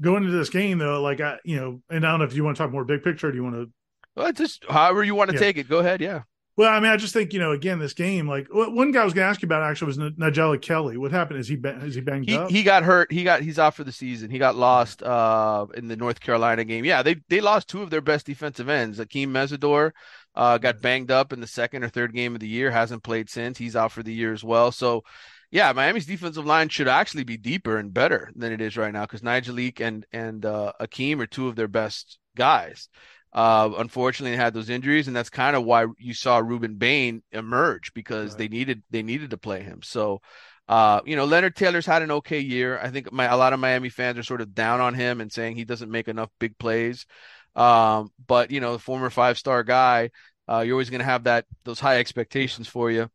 [0.00, 2.44] Going into this game though, like I, you know, and I don't know if you
[2.44, 3.30] want to talk more big picture.
[3.30, 3.70] do you want to?
[4.16, 5.40] Well, just however you want to yeah.
[5.40, 5.68] take it.
[5.68, 6.00] Go ahead.
[6.00, 6.22] Yeah.
[6.58, 8.26] Well, I mean, I just think you know, again, this game.
[8.26, 10.96] Like one guy I was going to ask you about actually was Nyjalik Kelly.
[10.96, 11.38] What happened?
[11.38, 12.50] Is he is he banged he, up?
[12.50, 13.12] He got hurt.
[13.12, 14.28] He got he's out for the season.
[14.28, 16.84] He got lost uh, in the North Carolina game.
[16.84, 18.98] Yeah, they they lost two of their best defensive ends.
[18.98, 19.92] Akeem Mesidor
[20.34, 22.72] uh, got banged up in the second or third game of the year.
[22.72, 23.56] Hasn't played since.
[23.56, 24.72] He's out for the year as well.
[24.72, 25.04] So.
[25.50, 29.04] Yeah, Miami's defensive line should actually be deeper and better than it is right now
[29.04, 32.90] because Nigel and and uh, Akeem are two of their best guys.
[33.32, 37.22] Uh, unfortunately, they had those injuries, and that's kind of why you saw Rueben Bain
[37.30, 38.38] emerge because right.
[38.38, 39.82] they needed they needed to play him.
[39.82, 40.22] So,
[40.68, 42.78] uh, you know, Leonard Taylor's had an okay year.
[42.78, 45.30] I think my, a lot of Miami fans are sort of down on him and
[45.30, 47.06] saying he doesn't make enough big plays.
[47.54, 50.10] Um, but you know, the former five star guy,
[50.48, 53.10] uh, you're always going to have that those high expectations for you.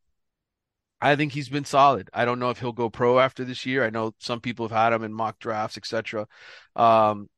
[1.01, 2.09] I think he's been solid.
[2.13, 3.83] I don't know if he'll go pro after this year.
[3.83, 6.27] I know some people have had him in mock drafts, etc.
[6.77, 7.29] Um,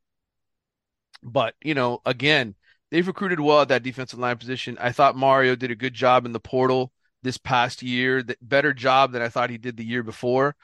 [1.23, 2.55] but you know, again,
[2.95, 4.77] they've recruited well at that defensive line position.
[4.79, 6.93] I thought Mario did a good job in the portal
[7.23, 10.55] this past year, that better job than I thought he did the year before.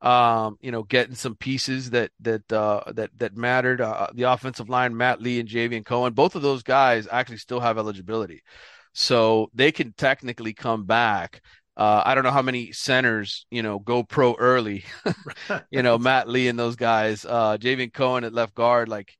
[0.00, 3.80] Um, you know, getting some pieces that that uh, that that mattered.
[3.80, 7.58] Uh, the offensive line, Matt Lee and Javion Cohen, both of those guys actually still
[7.58, 8.44] have eligibility,
[8.92, 11.42] so they can technically come back.
[11.76, 14.84] Uh, I don't know how many centers, you know, go pro early.
[15.70, 17.24] you know, Matt Lee and those guys.
[17.24, 19.18] Uh, Javion Cohen at left guard, like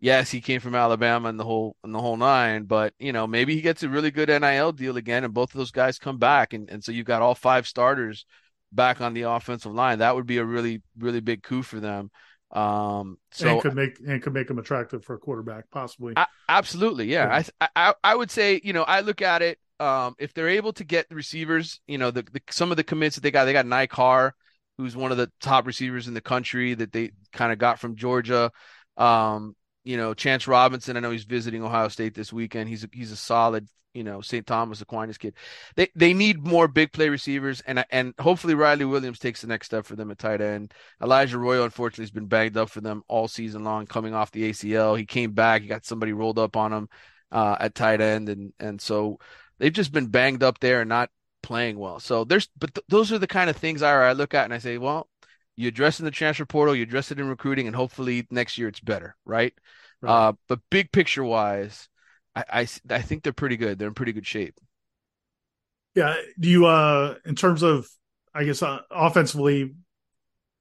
[0.00, 3.26] yes, he came from Alabama and the whole and the whole nine, but you know,
[3.26, 6.18] maybe he gets a really good NIL deal again and both of those guys come
[6.18, 8.24] back and, and so you've got all five starters
[8.72, 9.98] back on the offensive line.
[9.98, 12.10] That would be a really, really big coup for them.
[12.52, 16.14] Um, so and could make and could make them attractive for a quarterback, possibly.
[16.16, 17.42] I, absolutely, yeah.
[17.60, 19.58] I, I I would say, you know, I look at it.
[19.78, 22.84] Um, if they're able to get the receivers, you know, the, the some of the
[22.84, 24.34] commits that they got, they got Nick Carr,
[24.78, 27.94] who's one of the top receivers in the country that they kind of got from
[27.94, 28.50] Georgia.
[28.96, 29.54] Um,
[29.90, 30.96] you know, Chance Robinson.
[30.96, 32.68] I know he's visiting Ohio State this weekend.
[32.68, 34.46] He's a, he's a solid, you know, St.
[34.46, 35.34] Thomas Aquinas kid.
[35.74, 39.66] They they need more big play receivers, and and hopefully Riley Williams takes the next
[39.66, 40.72] step for them at tight end.
[41.02, 44.48] Elijah Arroyo unfortunately, has been banged up for them all season long, coming off the
[44.48, 44.96] ACL.
[44.96, 46.88] He came back, he got somebody rolled up on him
[47.32, 49.18] uh, at tight end, and and so
[49.58, 51.10] they've just been banged up there and not
[51.42, 51.98] playing well.
[51.98, 54.54] So there's, but th- those are the kind of things I, I look at and
[54.54, 55.08] I say, well,
[55.56, 58.68] you address in the transfer portal, you address it in recruiting, and hopefully next year
[58.68, 59.52] it's better, right?
[60.02, 60.28] Right.
[60.28, 61.88] Uh, but big picture wise,
[62.34, 63.78] I, I I think they're pretty good.
[63.78, 64.58] They're in pretty good shape.
[65.94, 66.16] Yeah.
[66.38, 67.86] Do you uh in terms of
[68.34, 69.74] I guess uh, offensively,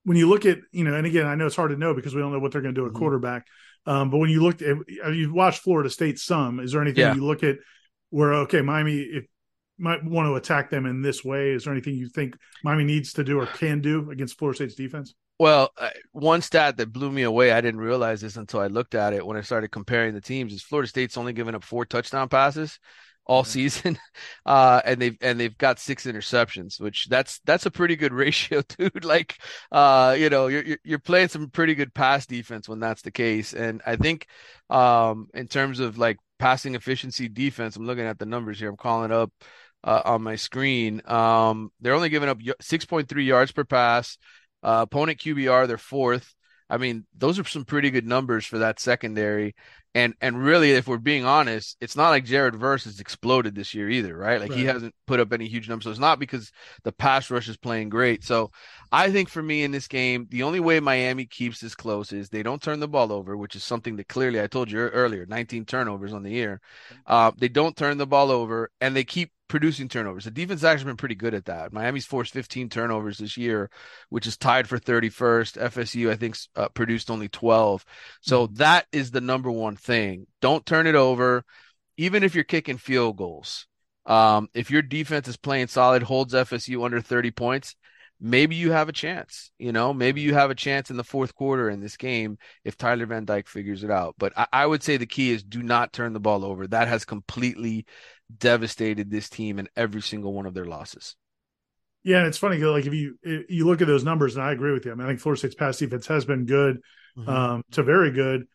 [0.03, 2.15] when you look at you know, and again, I know it's hard to know because
[2.15, 2.99] we don't know what they're going to do at mm-hmm.
[2.99, 3.47] quarterback.
[3.85, 7.15] Um, but when you looked at you watched Florida State some, is there anything yeah.
[7.15, 7.57] you look at
[8.09, 9.25] where okay, Miami if
[9.77, 11.51] might want to attack them in this way?
[11.51, 14.75] Is there anything you think Miami needs to do or can do against Florida State's
[14.75, 15.13] defense?
[15.39, 18.93] Well, uh, one stat that blew me away, I didn't realize this until I looked
[18.93, 21.85] at it when I started comparing the teams, is Florida State's only given up four
[21.85, 22.77] touchdown passes
[23.25, 23.97] all season,
[24.45, 28.61] uh, and they've and they've got six interceptions, which that's that's a pretty good ratio,
[28.77, 29.05] dude.
[29.05, 29.37] Like,
[29.71, 33.53] uh, you know, you're you're playing some pretty good pass defense when that's the case,
[33.53, 34.27] and I think,
[34.69, 38.69] um, in terms of like passing efficiency defense, I'm looking at the numbers here.
[38.69, 39.31] I'm calling up
[39.83, 41.01] uh, on my screen.
[41.05, 44.17] Um, they're only giving up 6.3 yards per pass.
[44.63, 46.35] Uh, opponent QBR, they're fourth.
[46.69, 49.55] I mean, those are some pretty good numbers for that secondary.
[49.95, 53.73] And and really, if we're being honest, it's not like Jared Verse has exploded this
[53.73, 54.39] year either, right?
[54.39, 54.59] Like right.
[54.59, 55.85] he hasn't put up any huge numbers.
[55.85, 56.51] So it's not because
[56.83, 58.23] the pass rush is playing great.
[58.23, 58.51] So
[58.91, 62.29] I think for me in this game, the only way Miami keeps this close is
[62.29, 65.25] they don't turn the ball over, which is something that clearly I told you earlier,
[65.25, 66.61] 19 turnovers on the year.
[67.07, 70.23] Uh, they don't turn the ball over, and they keep producing turnovers.
[70.23, 71.73] The defense has actually been pretty good at that.
[71.73, 73.69] Miami's forced 15 turnovers this year,
[74.07, 75.61] which is tied for 31st.
[75.61, 77.83] FSU, I think, uh, produced only 12.
[78.21, 78.55] So mm-hmm.
[78.55, 80.27] that is the number one thing.
[80.39, 81.43] Don't turn it over,
[81.97, 83.67] even if you're kicking field goals.
[84.05, 87.75] Um, if your defense is playing solid, holds FSU under 30 points,
[88.19, 89.51] maybe you have a chance.
[89.57, 92.77] You know, maybe you have a chance in the fourth quarter in this game if
[92.77, 94.15] Tyler Van Dyke figures it out.
[94.17, 96.67] But I, I would say the key is do not turn the ball over.
[96.67, 97.85] That has completely
[98.35, 101.15] devastated this team in every single one of their losses.
[102.03, 102.57] Yeah, and it's funny.
[102.57, 104.91] Like if you if you look at those numbers, and I agree with you.
[104.91, 106.81] I mean, I think Florida State's pass defense has been good
[107.17, 107.29] mm-hmm.
[107.29, 108.47] um, to very good.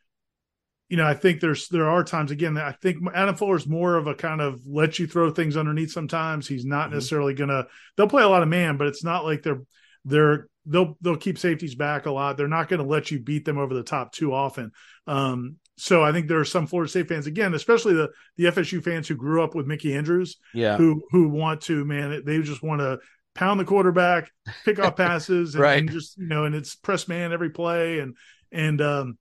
[0.88, 3.96] You know, I think there's there are times again that I think Adam Fuller's more
[3.96, 5.90] of a kind of let you throw things underneath.
[5.90, 6.94] Sometimes he's not mm-hmm.
[6.94, 7.66] necessarily gonna.
[7.96, 9.62] They'll play a lot of man, but it's not like they're
[10.04, 12.36] they're they'll they'll keep safeties back a lot.
[12.36, 14.72] They're not going to let you beat them over the top too often.
[15.06, 18.82] Um, so I think there are some Florida State fans again, especially the the FSU
[18.82, 22.62] fans who grew up with Mickey Andrews, yeah, who who want to man, they just
[22.62, 22.98] want to
[23.34, 24.30] pound the quarterback,
[24.64, 25.78] pick off passes, and, right.
[25.78, 28.16] and, just you know, and it's press man every play, and
[28.52, 29.18] and um,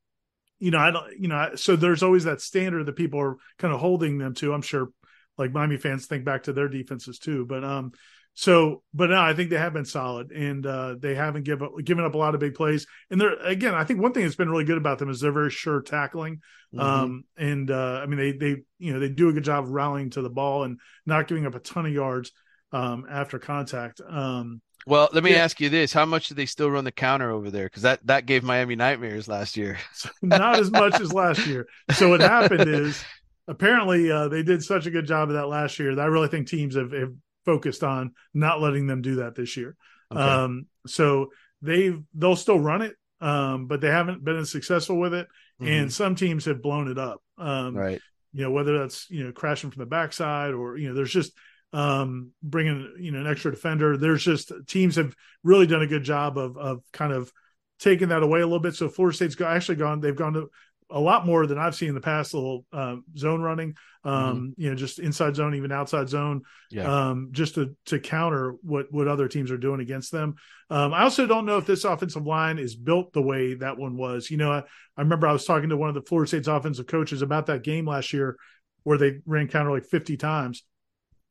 [0.60, 3.74] you know, I don't, you know, so there's always that standard that people are kind
[3.74, 4.54] of holding them to.
[4.54, 4.90] I'm sure,
[5.38, 7.94] like Miami fans think back to their defenses too, but um,
[8.36, 11.74] so, but no, I think they have been solid, and uh, they haven't given up,
[11.84, 12.88] given up a lot of big plays.
[13.12, 15.32] And they're again, I think one thing that's been really good about them is they're
[15.32, 16.42] very sure tackling.
[16.74, 16.80] Mm-hmm.
[16.80, 19.70] Um, and uh, I mean, they they you know they do a good job of
[19.70, 22.32] rallying to the ball and not giving up a ton of yards
[22.72, 24.02] um, after contact.
[24.08, 25.44] Um, well, let me yeah.
[25.44, 27.66] ask you this: How much do they still run the counter over there?
[27.66, 29.78] Because that that gave Miami nightmares last year.
[30.24, 31.68] not as much as last year.
[31.92, 33.04] So what happened is
[33.48, 36.30] apparently uh, they did such a good job of that last year that I really
[36.30, 37.14] think teams have, have
[37.46, 39.76] focused on not letting them do that this year.
[40.12, 40.22] Okay.
[40.22, 41.32] Um, so
[41.62, 45.28] they they'll still run it, um, but they haven't been as successful with it.
[45.62, 45.72] Mm-hmm.
[45.72, 47.22] And some teams have blown it up.
[47.38, 48.02] Um, right.
[48.34, 51.34] You know whether that's you know crashing from the backside or you know there's just
[51.72, 53.98] um, bringing you know an extra defender.
[53.98, 57.32] There's just teams have really done a good job of of kind of
[57.80, 58.76] taking that away a little bit.
[58.76, 60.00] So Florida State's actually gone.
[60.00, 60.50] They've gone to
[60.90, 62.34] a lot more than I've seen in the past.
[62.34, 64.62] Little uh, zone running, um, mm-hmm.
[64.62, 67.10] you know, just inside zone, even outside zone, yeah.
[67.10, 70.36] um, just to to counter what what other teams are doing against them.
[70.70, 73.98] Um, I also don't know if this offensive line is built the way that one
[73.98, 74.30] was.
[74.30, 74.64] You know, I,
[74.98, 77.64] I remember I was talking to one of the Florida State's offensive coaches about that
[77.64, 78.38] game last year
[78.84, 80.64] where they ran counter like 50 times,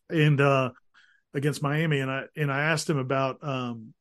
[0.09, 0.70] and uh,
[1.34, 3.94] against Miami, and I and I asked him about um,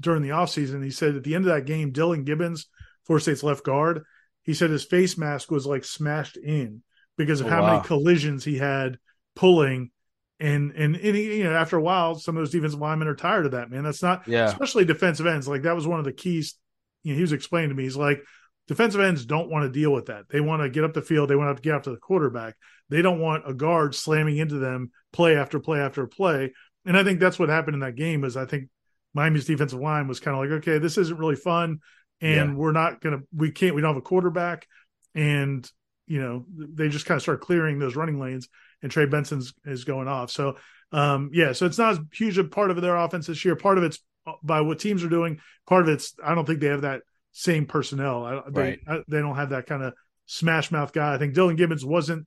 [0.00, 0.82] during the offseason.
[0.82, 2.66] He said at the end of that game, Dillan Gibbons,
[3.04, 4.04] Florida State's left guard
[4.46, 6.82] he said his face mask was like smashed in
[7.18, 7.72] because of oh, how wow.
[7.72, 8.98] many collisions he had
[9.34, 9.90] pulling
[10.38, 13.14] and and, and he, you know after a while some of those defensive linemen are
[13.14, 13.82] tired of that man.
[13.82, 14.46] That's not yeah.
[14.46, 15.48] especially defensive ends.
[15.48, 16.54] Like that was one of the keys
[17.02, 18.22] you know he was explaining to me he's like
[18.68, 20.28] defensive ends don't want to deal with that.
[20.28, 21.30] They want to get up the field.
[21.30, 22.54] They want to get after the quarterback.
[22.88, 26.52] They don't want a guard slamming into them play after play after play.
[26.84, 28.68] And i think that's what happened in that game is i think
[29.12, 31.80] miami's defensive line was kind of like okay this isn't really fun
[32.20, 32.54] and yeah.
[32.54, 34.66] we're not gonna we can't we don't have a quarterback
[35.14, 35.70] and
[36.06, 38.48] you know they just kind of start clearing those running lanes
[38.82, 40.30] and Trey Benson's is going off.
[40.30, 40.56] So
[40.92, 43.56] um yeah, so it's not as huge a part of their offense this year.
[43.56, 43.98] Part of it's
[44.42, 45.40] by what teams are doing.
[45.66, 47.02] Part of it's I don't think they have that
[47.32, 48.24] same personnel.
[48.24, 48.78] I, they right.
[48.86, 49.94] I, they don't have that kind of
[50.26, 51.14] smash mouth guy.
[51.14, 52.26] I think Dillan Gibbons wasn't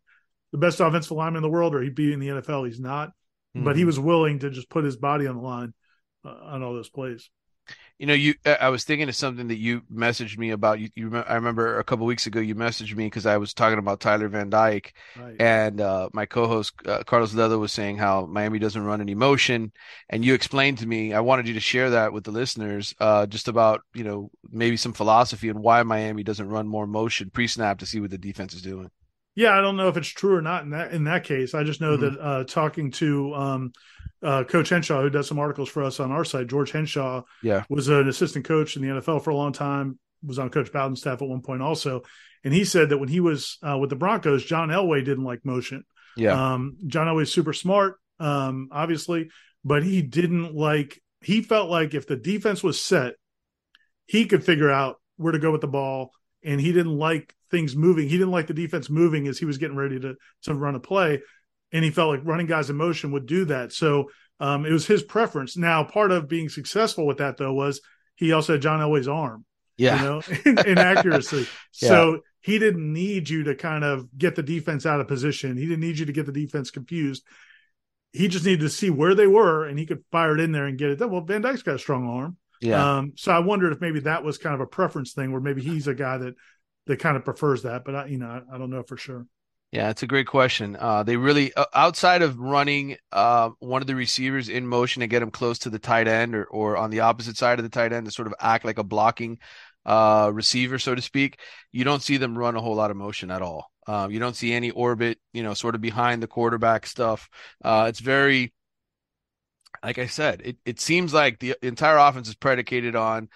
[0.52, 2.66] the best offensive lineman in the world, or he'd be in the NFL.
[2.66, 3.64] He's not, mm-hmm.
[3.64, 3.88] but he mm-hmm.
[3.88, 5.74] was willing to just put his body on the line
[6.26, 7.30] uh, on all those plays.
[7.98, 8.36] You know, you.
[8.46, 10.80] I was thinking of something that you messaged me about.
[10.80, 13.78] You, you I remember a couple weeks ago you messaged me because I was talking
[13.78, 15.36] about Tyler Van Dyke, right.
[15.38, 19.74] and uh, my co-host uh, Carlos Leather was saying how Miami doesn't run any motion,
[20.10, 21.14] and you explained to me.
[21.14, 24.78] I wanted you to share that with the listeners, uh, just about you know maybe
[24.78, 28.54] some philosophy and why Miami doesn't run more motion pre-snap to see what the defense
[28.54, 28.90] is doing.
[29.36, 31.54] Yeah, I don't know if it's true or not in that in that case.
[31.54, 32.16] I just know mm-hmm.
[32.16, 33.74] that uh, talking to um,
[34.22, 37.64] uh, Coach Henshaw, who does some articles for us on our site, George Henshaw, yeah,
[37.70, 40.00] was an assistant coach in the NFL for a long time.
[40.24, 42.02] Was on Coach Bowden's staff at one point also,
[42.44, 45.46] and he said that when he was uh, with the Broncos, John Elway didn't like
[45.46, 45.86] motion.
[46.18, 49.30] Yeah, um, John Elway's super smart, um, obviously,
[49.64, 51.02] but he didn't like.
[51.22, 53.14] He felt like if the defense was set,
[54.06, 56.12] he could figure out where to go with the ball,
[56.44, 58.10] and he didn't like things moving.
[58.10, 60.82] He didn't like the defense moving as he was getting ready to to run a
[60.82, 61.22] play
[61.72, 63.72] and he felt like running guys in motion would do that.
[63.72, 64.10] So
[64.40, 65.58] um, it was his preference.
[65.58, 67.82] Now, part of being successful with that though was
[68.16, 69.46] he also had John Elway's arm,
[69.78, 71.48] yeah, you know, in, in accuracy.
[71.82, 71.90] yeah.
[71.90, 75.58] So he didn't need you to kind of get the defense out of position.
[75.58, 77.24] He didn't need you to get the defense confused.
[78.12, 80.66] He just needed to see where they were, and he could fire it in there
[80.66, 81.12] and get it done.
[81.12, 82.38] Well, Van Dyke's got a strong arm.
[82.62, 82.98] Yeah.
[82.98, 85.62] Um, so I wondered if maybe that was kind of a preference thing, where maybe
[85.62, 86.36] he's a guy that
[86.88, 87.86] that kind of prefers that.
[87.86, 89.28] But I, you know, I, I don't know for sure.
[89.72, 90.76] Yeah, it's a great question.
[90.80, 95.08] Uh, they really, uh, outside of running uh, one of the receivers in motion to
[95.08, 97.70] get him close to the tight end or, or on the opposite side of the
[97.70, 99.38] tight end to sort of act like a blocking
[99.86, 101.40] uh, receiver, so to speak,
[101.72, 103.72] you don't see them run a whole lot of motion at all.
[103.86, 107.30] Uh, you don't see any orbit, you know, sort of behind the quarterback stuff.
[107.64, 108.52] Uh, it's very,
[109.84, 113.30] like I said, it, it seems like the entire offense is predicated on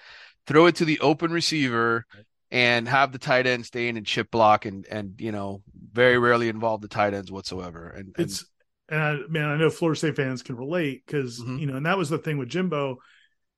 [0.48, 2.06] throw it to the open receiver
[2.54, 6.20] and have the tight end stay in and chip block and and you know very
[6.20, 7.90] rarely involve the tight ends whatsoever.
[7.90, 8.46] And, and it's
[8.88, 11.58] and I, man, I know Florida State fans can relate because mm-hmm.
[11.58, 12.98] you know, and that was the thing with Jimbo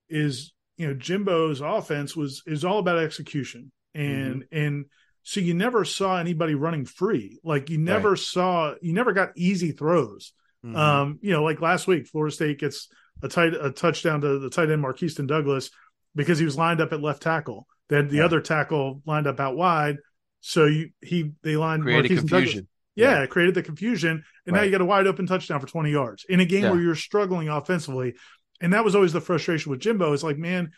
[0.10, 4.58] is you know Jimbo's offense was is all about execution and mm-hmm.
[4.58, 4.86] and
[5.24, 8.20] so you never saw anybody running free like you never right.
[8.20, 10.34] saw you never got easy throws
[10.64, 10.76] mm-hmm.
[10.76, 12.88] um you know like last week Florida State gets
[13.24, 15.72] a tight a touchdown to the tight end Markeston Douglas
[16.14, 18.25] because he was lined up at left tackle they had the yeah.
[18.25, 19.97] other tackle lined up out wide,
[20.41, 22.67] so you, he they lined created Marquise confusion.
[22.95, 24.61] Yeah, yeah, created the confusion, and right.
[24.61, 26.71] now you got a wide open touchdown for twenty yards in a game yeah.
[26.71, 28.15] where you're struggling offensively.
[28.61, 30.13] And that was always the frustration with Jimbo.
[30.13, 30.71] It's like, man,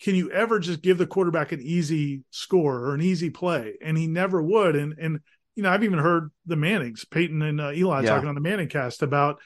[0.00, 3.74] can you ever just give the quarterback an easy score or an easy play?
[3.82, 4.76] And he never would.
[4.76, 5.20] And and
[5.54, 8.10] you know, I've even heard the Mannings, Peyton and uh, Eli yeah.
[8.10, 9.40] talking on the ManningCast about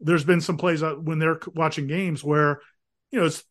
[0.00, 2.60] there's been some plays when they're watching games where
[3.10, 3.44] you know it's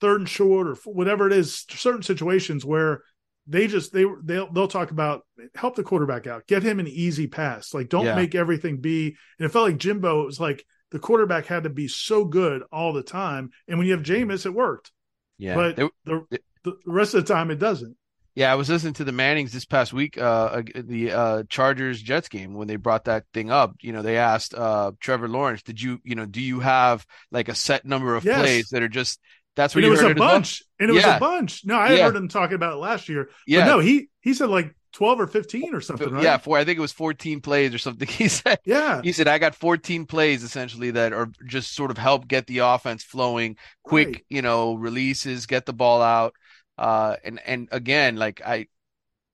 [0.00, 3.02] third and short or whatever it is, certain situations where
[3.46, 5.22] they just they they'll they'll talk about
[5.54, 7.72] help the quarterback out, get him an easy pass.
[7.72, 8.14] Like don't yeah.
[8.14, 9.16] make everything be.
[9.38, 12.62] And it felt like Jimbo it was like the quarterback had to be so good
[12.70, 13.50] all the time.
[13.66, 14.92] And when you have Jameis, it worked.
[15.38, 17.96] Yeah, but the, the rest of the time it doesn't.
[18.34, 22.28] Yeah, I was listening to the Mannings this past week, uh, the uh, Chargers Jets
[22.28, 23.74] game when they brought that thing up.
[23.80, 27.48] You know, they asked uh, Trevor Lawrence, "Did you, you know, do you have like
[27.48, 28.38] a set number of yes.
[28.38, 29.18] plays that are just
[29.58, 30.86] that's what it was a bunch, well?
[30.86, 31.08] and it yeah.
[31.08, 31.66] was a bunch.
[31.66, 32.04] No, I yeah.
[32.04, 33.28] heard him talking about it last year.
[33.44, 36.10] Yeah, no, he he said like twelve or fifteen or something.
[36.10, 36.22] Right?
[36.22, 36.56] Yeah, four.
[36.56, 38.06] I think it was fourteen plays or something.
[38.18, 38.60] He said.
[38.64, 42.46] Yeah, he said I got fourteen plays essentially that are just sort of help get
[42.46, 44.24] the offense flowing, quick, right.
[44.28, 46.34] you know, releases, get the ball out.
[46.78, 48.68] Uh, and and again, like I,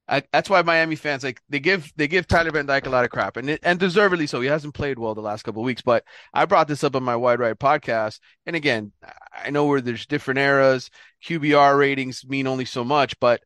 [0.07, 3.05] I, that's why Miami fans like they give they give Tyler Van Dyke a lot
[3.05, 4.41] of crap, and and deservedly so.
[4.41, 7.03] He hasn't played well the last couple of weeks, but I brought this up on
[7.03, 8.93] my Wide Right podcast, and again,
[9.33, 10.91] I know where there's different eras.
[11.27, 13.43] QBR ratings mean only so much, but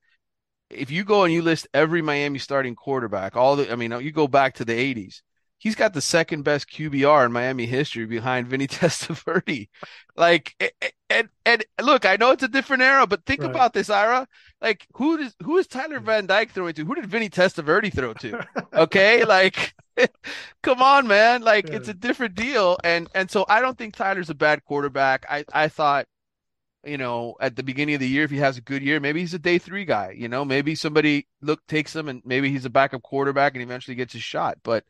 [0.68, 4.11] if you go and you list every Miami starting quarterback, all the I mean, you
[4.11, 5.22] go back to the '80s,
[5.59, 9.68] he's got the second best QBR in Miami history behind Vinny Testaverde.
[10.16, 10.72] Like,
[11.11, 13.50] and and look, I know it's a different era, but think right.
[13.50, 14.26] about this, Ira.
[14.62, 16.84] Like, who does who is Tyler Van Dyke throwing to?
[16.84, 18.46] Who did Vinny Testaverde throw to?
[18.74, 19.74] Okay, like,
[20.62, 21.42] come on, man.
[21.42, 21.76] Like, yeah.
[21.76, 25.26] it's a different deal, and and so I don't think Tyler's a bad quarterback.
[25.28, 26.06] I I thought.
[26.84, 29.18] You know, at the beginning of the year, if he has a good year, maybe
[29.18, 30.14] he's a day three guy.
[30.16, 33.96] You know, maybe somebody look takes him, and maybe he's a backup quarterback, and eventually
[33.96, 34.59] gets his shot.
[34.62, 34.84] But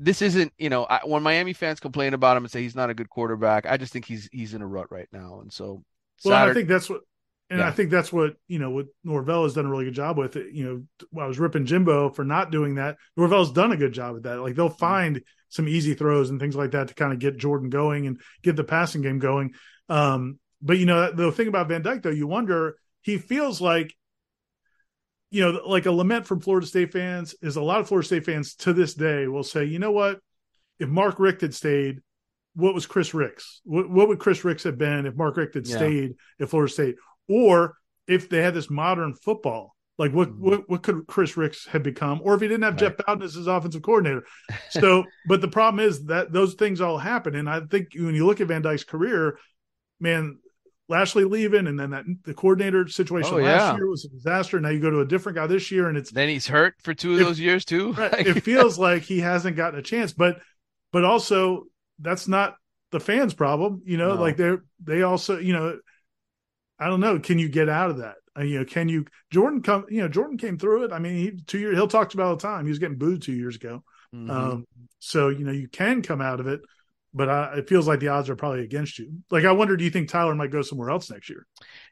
[0.00, 2.88] this isn't, you know, I, when Miami fans complain about him and say he's not
[2.88, 5.84] a good quarterback, I just think he's he's in a rut right now, and so.
[6.24, 7.02] Well, Saturday, I think that's what,
[7.50, 7.68] and yeah.
[7.68, 10.36] I think that's what you know what Norvell has done a really good job with.
[10.36, 10.54] It.
[10.54, 12.96] You know, I was ripping Jimbo for not doing that.
[13.16, 14.40] Norvell's done a good job with that.
[14.40, 14.78] Like they'll mm-hmm.
[14.78, 18.20] find some easy throws and things like that to kind of get Jordan going and
[18.42, 19.52] get the passing game going.
[19.90, 23.94] Um, but you know, the thing about Van Dyke though, you wonder he feels like
[25.30, 28.26] you know, like a lament from Florida State fans is a lot of Florida State
[28.26, 30.20] fans to this day will say, you know what,
[30.78, 32.00] if Mark Richt had stayed,
[32.54, 33.60] what was Chris Rix?
[33.64, 35.76] What, what would Chris Rix have been if Mark Richt had yeah.
[35.76, 36.96] stayed at Florida State,
[37.28, 37.76] or
[38.08, 39.76] if they had this modern football?
[39.98, 40.48] Like what mm-hmm.
[40.48, 42.96] what what could Chris Rix have become, or if he didn't have right.
[42.96, 44.24] Jeff Bowden as his offensive coordinator?
[44.70, 48.24] So, but the problem is that those things all happen, and I think when you
[48.24, 49.38] look at Van Dyke's career,
[50.00, 50.38] man,
[50.90, 53.76] Lashlee leaving, and then that the coordinator situation oh, last yeah.
[53.76, 54.58] year was a disaster.
[54.58, 56.92] Now you go to a different guy this year, and it's then he's hurt for
[56.92, 57.94] two of it, those years too.
[57.98, 60.40] it feels like he hasn't gotten a chance, but
[60.92, 61.62] but also
[62.00, 62.56] that's not
[62.90, 63.82] the fans' problem.
[63.84, 64.20] You know, no.
[64.20, 65.78] like they're they also you know,
[66.78, 67.20] I don't know.
[67.20, 68.16] Can you get out of that?
[68.36, 69.86] Uh, you know, can you Jordan come?
[69.88, 70.92] You know, Jordan came through it.
[70.92, 72.64] I mean, he two years he'll talk about all the time.
[72.64, 73.84] He was getting booed two years ago.
[74.12, 74.30] Mm-hmm.
[74.30, 74.64] Um,
[74.98, 76.62] so you know, you can come out of it
[77.12, 79.10] but uh, it feels like the odds are probably against you.
[79.30, 81.46] Like, I wonder, do you think Tyler might go somewhere else next year?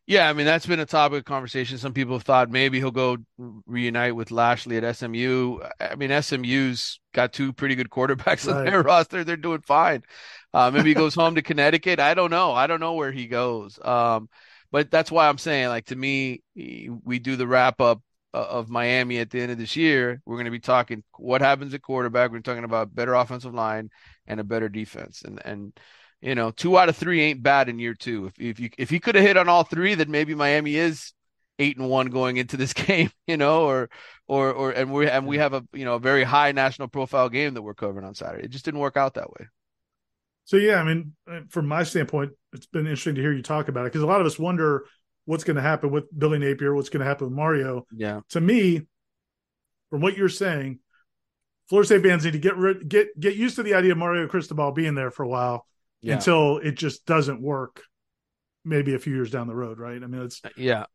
[0.07, 1.77] Yeah, I mean that's been a topic of conversation.
[1.77, 3.19] Some people have thought maybe he'll go
[3.67, 5.59] reunite with Lashlee at SMU.
[5.81, 8.57] I mean, SMU's got two pretty good quarterbacks right.
[8.57, 10.03] on their roster; they're doing fine.
[10.55, 12.01] Uh, maybe he goes home to Connecticut.
[12.01, 12.53] I don't know.
[12.53, 13.79] I don't know where he goes.
[13.85, 14.29] Um,
[14.71, 18.01] but that's why I'm saying, like to me, we do the wrap up
[18.33, 20.21] of Miami at the end of this year.
[20.25, 22.31] We're going to be talking what happens at quarterback.
[22.31, 23.91] We're talking about better offensive line
[24.29, 25.23] and a better defense.
[25.23, 25.73] And and
[26.21, 28.27] you know, two out of three ain't bad in year two.
[28.27, 31.13] If if you if he could have hit on all three, then maybe Miami is
[31.59, 33.91] eight and one going into this game, you know, or
[34.29, 37.29] or or and we and we have a you know a very high national profile
[37.29, 38.45] game that we're covering on Saturday.
[38.45, 39.47] It just didn't work out that way.
[40.45, 41.13] So yeah, I mean,
[41.51, 44.21] from my standpoint, it's been interesting to hear you talk about it because a lot
[44.21, 44.87] of us wonder
[45.27, 47.87] what's going to happen with Billy Napier, what's going to happen with Mario.
[47.95, 48.21] Yeah.
[48.31, 48.87] To me,
[49.91, 50.79] from what you're saying,
[51.69, 54.27] Florida State fans need to get rid, get get used to the idea of Mario
[54.27, 55.67] Cristobal being there for a while
[56.01, 56.15] yeah.
[56.15, 57.83] until it just doesn't work.
[58.65, 60.03] Maybe a few years down the road, right?
[60.03, 60.87] I mean, it's uh, yeah.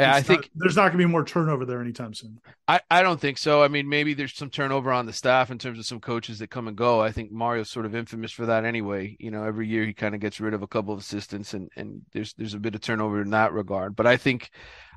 [0.00, 2.40] It's I think there's not going to be more turnover there anytime soon.
[2.66, 3.62] I, I don't think so.
[3.62, 6.48] I mean, maybe there's some turnover on the staff in terms of some coaches that
[6.48, 7.00] come and go.
[7.00, 9.16] I think Mario's sort of infamous for that anyway.
[9.18, 11.70] You know, every year he kind of gets rid of a couple of assistants, and
[11.76, 13.96] and there's there's a bit of turnover in that regard.
[13.96, 14.50] But I think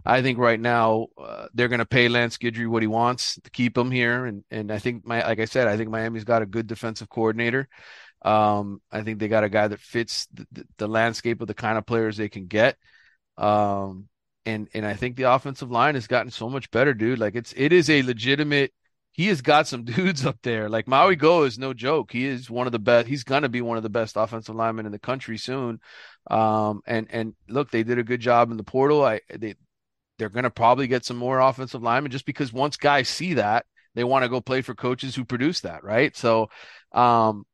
[0.06, 3.51] I think right now uh, they're going to pay Lance Guidry what he wants to
[3.51, 6.41] keep him here, and and I think my like I said, I think Miami's got
[6.41, 7.68] a good defensive coordinator.
[8.22, 11.54] Um, I think they got a guy that fits the, the, the landscape of the
[11.54, 12.78] kind of players they can get.
[13.38, 14.08] Um,
[14.46, 17.20] and and I think the offensive line has gotten so much better, dude.
[17.20, 18.74] Like it's it is a legitimate.
[19.12, 20.70] He has got some dudes up there.
[20.70, 22.12] Like Mauigoa is no joke.
[22.12, 23.08] He is one of the best.
[23.08, 25.80] He's gonna be one of the best offensive linemen in the country soon.
[26.30, 29.04] Um, and and look, they did a good job in the portal.
[29.04, 29.56] I they
[30.20, 33.66] they're to probably get some more offensive linemen just because once guys see that,
[33.96, 36.16] they want to go play for coaches who produce that, right?
[36.16, 36.50] So,
[36.91, 37.46] um,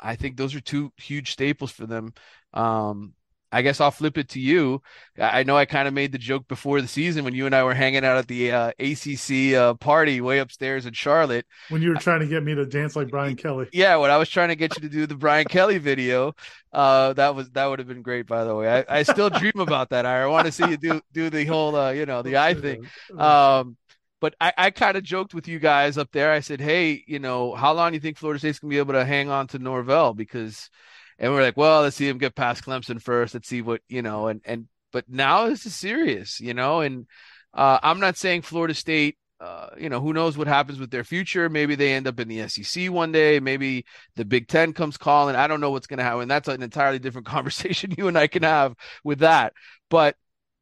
[0.00, 2.14] I think those are two huge staples for them.
[2.52, 3.14] Um,
[3.50, 4.82] I guess I'll flip it to you.
[5.18, 7.62] I know I kind of made the joke before the season when you and I
[7.62, 11.46] were hanging out at the uh, ACC uh, party way upstairs in Charlotte.
[11.70, 13.68] When you were trying to get me to dance like Brian Kelly.
[13.72, 16.34] Yeah, when I was trying to get you to do the Brian Kelly video,
[16.72, 18.26] uh, that was that would have been great.
[18.26, 20.04] By the way, I, I still dream about that.
[20.04, 22.86] I want to see you do do the whole uh, you know the eye thing.
[23.16, 23.76] Um,
[24.20, 26.32] but I, I kind of joked with you guys up there.
[26.32, 28.94] I said, hey, you know, how long do you think Florida State's gonna be able
[28.94, 30.70] to hang on to Norvell because
[31.18, 33.34] and we're like, well, let's see him get past Clemson first.
[33.34, 37.06] Let's see what you know, and and but now this is serious, you know, and
[37.54, 39.16] uh, I'm not saying Florida State.
[39.40, 41.48] Uh, you know, who knows what happens with their future?
[41.48, 43.38] Maybe they end up in the SEC one day.
[43.38, 43.84] Maybe
[44.16, 45.36] the Big Ten comes calling.
[45.36, 46.26] I don't know what's going to happen.
[46.26, 49.52] That's an entirely different conversation you and I can have with that.
[49.90, 50.16] But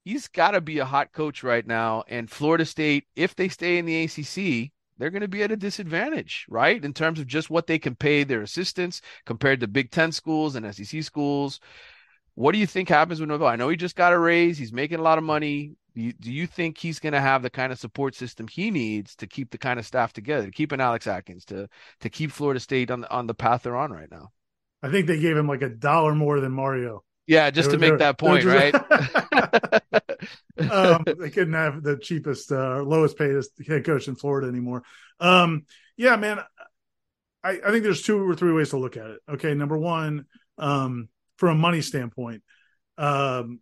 [0.05, 2.05] he's got to be a hot coach right now.
[2.07, 5.57] And Florida State, if they stay in the ACC, they're going to be at a
[5.57, 6.83] disadvantage, right?
[6.83, 10.57] In terms of just what they can pay their assistants compared to Big Ten schools
[10.57, 11.61] and SEC schools.
[12.35, 13.49] What do you think happens with Norvell?
[13.49, 14.59] I know he just got a raise.
[14.59, 15.77] He's making a lot of money.
[15.95, 18.71] Do you, do you think he's going to have the kind of support system he
[18.71, 21.69] needs to keep the kind of staff together, to keep an Alex Atkins, to
[22.01, 24.33] to keep Florida State on the, on the path they're on right now?
[24.83, 27.03] I think they gave him like a dollar more than Mario.
[27.27, 28.73] Yeah, just to make that point, just, right?
[30.71, 33.35] um, they couldn't have the cheapest, uh, lowest paid
[33.67, 34.85] head coach in Florida anymore.
[35.19, 35.67] Um,
[35.97, 36.39] yeah, man,
[37.43, 39.21] I, I think there's two or three ways to look at it.
[39.29, 40.27] Okay, number one,
[40.59, 42.43] um, from a money standpoint,
[42.99, 43.61] um,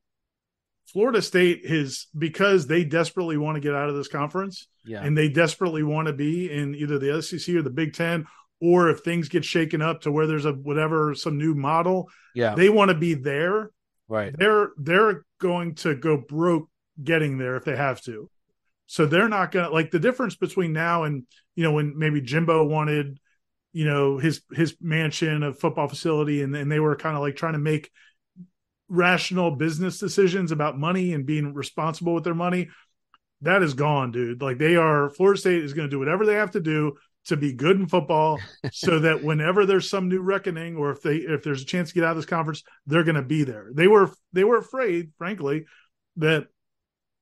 [0.86, 5.02] Florida State is because they desperately want to get out of this conference, yeah.
[5.02, 8.26] and they desperately want to be in either the SEC or the Big Ten,
[8.60, 12.54] or if things get shaken up to where there's a whatever some new model, yeah,
[12.54, 13.70] they want to be there.
[14.08, 14.36] Right.
[14.36, 16.68] They're they're going to go broke
[17.02, 18.30] getting there if they have to.
[18.86, 21.24] So they're not gonna like the difference between now and
[21.56, 23.18] you know when maybe Jimbo wanted
[23.72, 27.36] you know his his mansion, a football facility, and, and they were kind of like
[27.36, 27.90] trying to make
[28.88, 32.68] rational business decisions about money and being responsible with their money.
[33.40, 34.42] That is gone, dude.
[34.42, 36.94] Like they are Florida State is going to do whatever they have to do
[37.26, 38.38] to be good in football
[38.72, 41.94] so that whenever there's some new reckoning or if they if there's a chance to
[41.94, 43.70] get out of this conference they're going to be there.
[43.72, 45.64] They were they were afraid frankly
[46.16, 46.46] that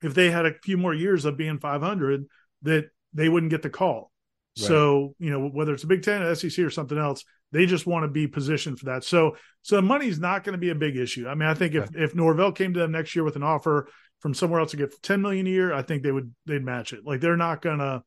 [0.02, 2.24] if they had a few more years of being 500
[2.62, 4.10] that they wouldn't get the call.
[4.58, 4.66] Right.
[4.66, 8.04] so you know whether it's a big 10 sec or something else they just want
[8.04, 9.04] to be positioned for that.
[9.04, 11.28] So so money's not going to be a big issue.
[11.28, 13.88] I mean i think if if norvell came to them next year with an offer
[14.20, 16.92] from somewhere else to get 10 million a year i think they would they'd match
[16.92, 17.00] it.
[17.04, 18.02] Like they're not gonna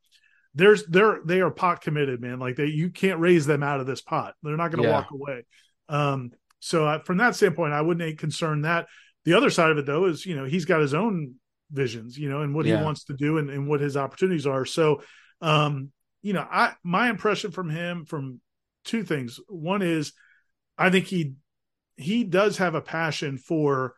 [0.56, 2.39] there's they're they are pot committed, man.
[2.39, 4.34] Like they you can't raise them out of this pot.
[4.41, 4.95] They're not going to yeah.
[4.95, 5.45] walk away.
[5.89, 8.88] Um, so I, from that standpoint, I wouldn't concern that.
[9.26, 11.36] The other side of it though is you know he's got his own
[11.72, 12.78] visions, you know, and what yeah.
[12.78, 14.66] he wants to do and, and what his opportunities are.
[14.66, 15.01] So
[15.41, 15.91] um,
[16.22, 18.39] you know, I my impression from him from
[18.86, 19.39] two things.
[19.47, 20.14] One is
[20.78, 21.34] I think he
[21.97, 23.95] he does have a passion for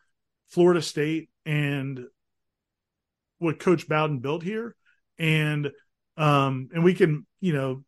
[0.48, 2.04] Florida State and
[3.38, 4.74] what Coach Bowden built here.
[5.18, 5.70] And
[6.18, 7.84] um, and we can, you know,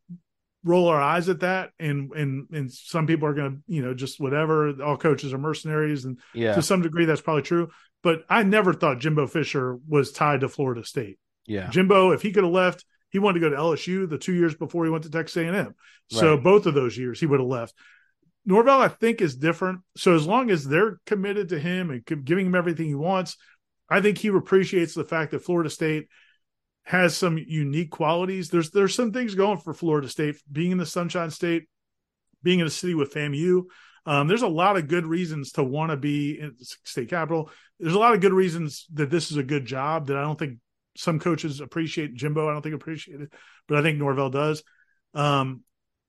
[0.63, 3.93] roll our eyes at that and and and some people are going to you know
[3.93, 6.53] just whatever all coaches are mercenaries and yeah.
[6.53, 7.69] to some degree that's probably true
[8.03, 11.17] but i never thought jimbo fisher was tied to florida state.
[11.47, 11.69] Yeah.
[11.69, 14.53] Jimbo if he could have left he wanted to go to lsu the two years
[14.53, 15.73] before he went to texas a&m
[16.09, 17.73] so both of those years he would have left.
[18.45, 19.79] Norvell i think is different.
[19.97, 23.35] So as long as they're committed to him and giving him everything he wants
[23.89, 26.07] i think he appreciates the fact that florida state
[26.83, 28.49] has some unique qualities.
[28.49, 31.67] There's there's some things going for Florida State, being in the Sunshine State,
[32.43, 33.63] being in a city with FAMU.
[34.05, 37.51] Um, there's a lot of good reasons to want to be in state capital.
[37.79, 40.39] There's a lot of good reasons that this is a good job that I don't
[40.39, 40.57] think
[40.97, 42.15] some coaches appreciate.
[42.15, 43.33] Jimbo, I don't think appreciate it,
[43.67, 44.63] but I think Norvell does.
[45.13, 45.61] Um,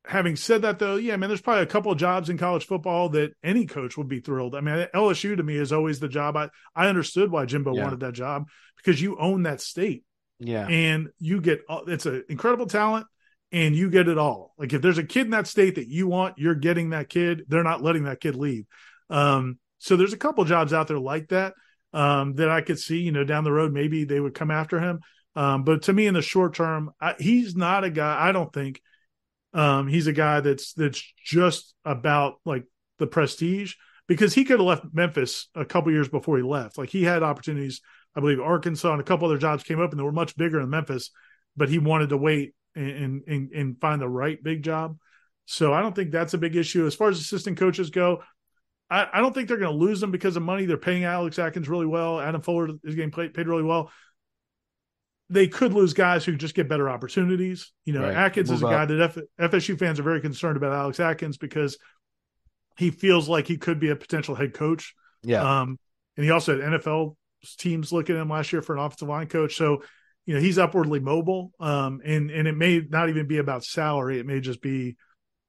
[0.07, 3.11] having said that, though, yeah, man, there's probably a couple of jobs in college football
[3.11, 4.55] that any coach would be thrilled.
[4.55, 6.37] I mean, LSU to me is always the job.
[6.37, 7.85] I I understood why Jimbo yeah.
[7.85, 10.05] wanted that job because you own that state.
[10.43, 10.67] Yeah.
[10.67, 13.07] And you get it's an incredible talent
[13.51, 14.55] and you get it all.
[14.59, 17.45] Like if there's a kid in that state that you want, you're getting that kid.
[17.49, 18.65] They're not letting that kid leave.
[19.11, 21.55] Um, so there's a couple jobs out there like that
[21.93, 24.81] um, that I could see, you know, down the road, maybe they would come after
[24.81, 25.01] him.
[25.35, 28.29] Um, but to me, in the short term, I, he's not a guy.
[28.29, 28.81] I don't think
[29.55, 32.65] um, he's a guy that's that's just about like
[32.99, 33.75] the prestige
[34.09, 36.79] because he could have left Memphis a couple years before he left.
[36.79, 37.81] Like he had opportunities
[38.15, 40.61] I believe Arkansas and a couple other jobs came up and they were much bigger
[40.61, 41.11] in Memphis,
[41.57, 44.99] but he wanted to wait and and and find the right big job.
[45.47, 46.87] So I don't think that's a big issue.
[46.87, 48.23] As far as assistant coaches go,
[48.89, 50.67] I, I don't think they're going to lose them because of money.
[50.67, 52.21] They're paying Alex Atkins really well.
[52.21, 53.91] Adam Fuller is getting paid, paid really well.
[55.31, 57.73] They could lose guys who just get better opportunities.
[57.85, 58.15] You know, right.
[58.15, 58.73] Atkins Move is a up.
[58.73, 61.79] guy that F, FSU fans are very concerned about Alex Atkins because
[62.77, 64.95] he feels like he could be a potential head coach.
[65.23, 65.61] Yeah.
[65.61, 65.79] Um,
[66.17, 67.17] and he also had NFL
[67.59, 69.57] teams look at him last year for an offensive line coach.
[69.57, 69.83] So,
[70.27, 71.53] you know, he's upwardly mobile.
[71.61, 74.19] Um, and and it may not even be about salary.
[74.19, 74.97] It may just be,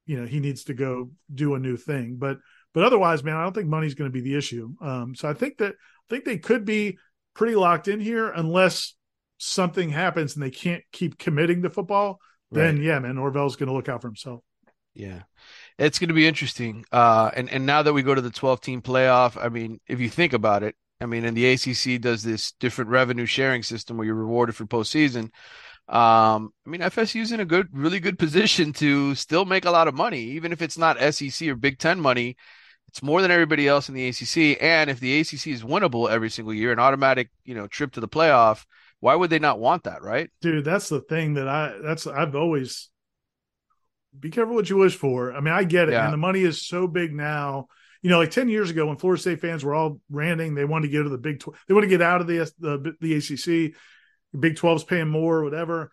[0.05, 2.17] you know, he needs to go do a new thing.
[2.17, 2.37] But
[2.73, 4.73] but otherwise, man, I don't think money's going to be the issue.
[4.81, 6.97] Um, so I think that I think they could be
[7.33, 8.95] pretty locked in here unless
[9.37, 12.19] something happens and they can't keep committing to football.
[12.51, 12.63] Right.
[12.63, 14.41] Then yeah, man, Norvell's going to look out for himself.
[14.93, 15.23] Yeah.
[15.77, 16.85] It's going to be interesting.
[16.91, 19.99] Uh, and, and now that we go to the 12 team playoff, I mean, if
[19.99, 23.97] you think about it, I mean, and the ACC does this different revenue sharing system
[23.97, 25.29] where you're rewarded for postseason.
[25.89, 29.87] Um, I mean, FSU's in a good, really good position to still make a lot
[29.87, 32.37] of money, even if it's not SEC or Big Ten money.
[32.87, 34.61] It's more than everybody else in the ACC.
[34.61, 37.99] And if the ACC is winnable every single year, an automatic, you know, trip to
[37.99, 38.65] the playoff,
[38.99, 40.29] why would they not want that, right?
[40.41, 42.89] Dude, that's the thing that I that's I've always
[44.17, 45.33] be careful what you wish for.
[45.33, 46.05] I mean, I get it, yeah.
[46.05, 47.67] and the money is so big now.
[48.03, 50.87] You know, like ten years ago when Florida State fans were all ranting, they wanted
[50.87, 53.15] to get to the Big, Tw- they want to get out of the the, the
[53.15, 53.75] ACC.
[54.33, 55.91] The Big 12's paying more, whatever.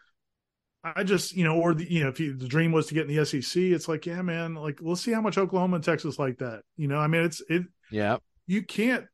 [0.83, 3.09] I just, you know, or the, you know, if you, the dream was to get
[3.09, 6.19] in the SEC, it's like, yeah, man, like let's see how much Oklahoma and Texas
[6.19, 6.63] like that.
[6.77, 7.65] You know, I mean, it's it.
[7.91, 8.17] Yeah.
[8.47, 9.05] You can't.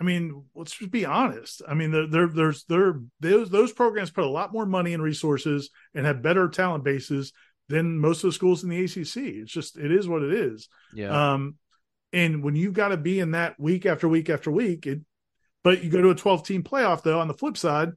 [0.00, 1.60] I mean, let's just be honest.
[1.68, 5.70] I mean, there, there's there those those programs put a lot more money and resources
[5.92, 7.32] and have better talent bases
[7.68, 9.16] than most of the schools in the ACC.
[9.16, 10.68] It's just it is what it is.
[10.94, 11.32] Yeah.
[11.32, 11.56] Um,
[12.12, 15.00] and when you've got to be in that week after week after week, it.
[15.64, 17.20] But you go to a 12 team playoff though.
[17.20, 17.90] On the flip side,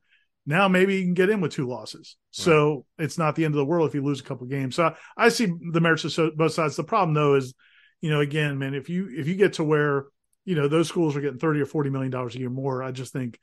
[0.45, 2.17] now maybe you can get in with two losses.
[2.37, 2.43] Right.
[2.43, 4.75] So it's not the end of the world if you lose a couple games.
[4.75, 6.75] So I, I see the merits of both sides.
[6.75, 7.53] The problem though is,
[8.01, 10.07] you know, again, man, if you if you get to where
[10.43, 12.91] you know those schools are getting thirty or forty million dollars a year more, I
[12.91, 13.39] just think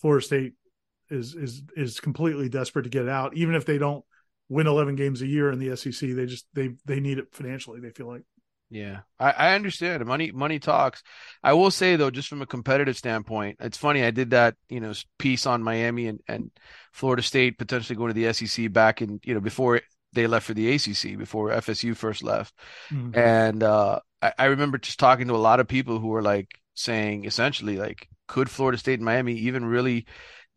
[0.00, 0.54] Florida State
[1.10, 3.36] is is is completely desperate to get out.
[3.36, 4.04] Even if they don't
[4.48, 7.80] win eleven games a year in the SEC, they just they they need it financially.
[7.80, 8.22] They feel like.
[8.70, 10.04] Yeah, I, I understand.
[10.04, 11.02] Money money talks.
[11.42, 14.04] I will say though, just from a competitive standpoint, it's funny.
[14.04, 16.50] I did that, you know, piece on Miami and, and
[16.92, 19.80] Florida State potentially going to the SEC back in, you know, before
[20.12, 22.54] they left for the ACC, before FSU first left.
[22.90, 23.18] Mm-hmm.
[23.18, 26.48] And uh, I, I remember just talking to a lot of people who were like
[26.74, 30.04] saying essentially like, could Florida State and Miami even really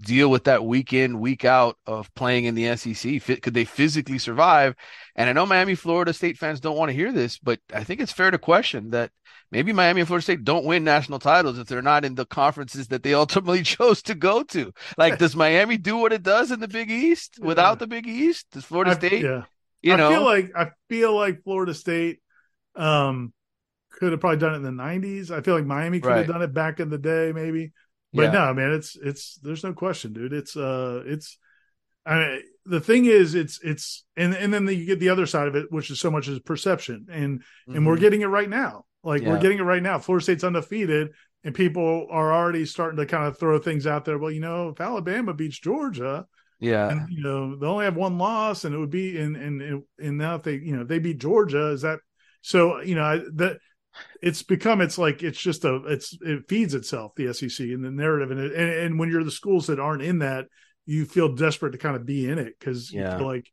[0.02, 3.42] deal with that week in, week out of playing in the SEC?
[3.42, 4.76] Could they physically survive?
[5.16, 8.02] And I know Miami, Florida State fans don't want to hear this, but I think
[8.02, 9.12] it's fair to question that
[9.52, 12.88] maybe Miami and Florida State don't win national titles if they're not in the conferences
[12.88, 14.74] that they ultimately chose to go to.
[14.98, 18.48] Like, does Miami do what it does in the Big East without the Big East?
[18.52, 19.24] Does Florida I, State?
[19.24, 19.44] Yeah.
[19.82, 22.22] You know, I feel like I feel like Florida State
[22.76, 23.34] um,
[23.90, 25.32] could have probably done it in the '90s.
[25.32, 26.18] I feel like Miami could right.
[26.20, 27.72] have done it back in the day, maybe.
[28.14, 28.32] But yeah.
[28.32, 30.34] no, man, it's it's there's no question, dude.
[30.34, 31.38] It's uh it's
[32.06, 35.26] I mean, the thing is it's it's and and then the, you get the other
[35.26, 37.08] side of it, which is so much as perception.
[37.10, 37.76] And mm-hmm.
[37.76, 38.02] and we're mm-hmm.
[38.02, 38.86] getting it right now.
[39.04, 39.30] Like yeah.
[39.30, 39.98] we're getting it right now.
[40.00, 41.12] Florida State's undefeated
[41.44, 44.18] and people are already starting to kind of throw things out there.
[44.18, 46.26] Well, you know, if Alabama beats Georgia,
[46.60, 49.84] yeah, and you know they only have one loss, and it would be and and
[50.00, 52.00] and now if they you know if they beat Georgia, is that
[52.42, 52.82] so?
[52.82, 53.58] You know I, that
[54.22, 57.92] it's become it's like it's just a it's it feeds itself the SEC and the
[57.92, 60.46] narrative and it, and, and when you're the schools that aren't in that
[60.86, 63.12] you feel desperate to kind of be in it because yeah.
[63.12, 63.52] you feel like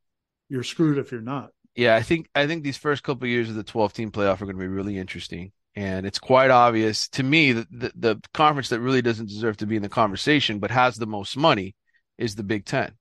[0.49, 1.51] you're screwed if you're not.
[1.75, 4.41] Yeah, I think I think these first couple of years of the 12 team playoff
[4.41, 8.21] are going to be really interesting, and it's quite obvious to me that the, the
[8.35, 11.77] conference that really doesn't deserve to be in the conversation but has the most money
[12.17, 12.93] is the Big Ten.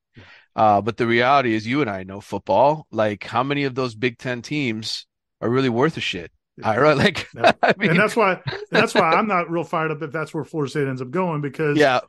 [0.56, 2.88] Uh, but the reality is, you and I know football.
[2.92, 5.06] Like, how many of those Big Ten teams
[5.42, 6.32] are really worth a shit?
[6.64, 7.28] I really like,
[7.62, 8.42] I mean, and that's why
[8.72, 11.42] that's why I'm not real fired up if that's where Florida State ends up going
[11.42, 12.00] because yeah,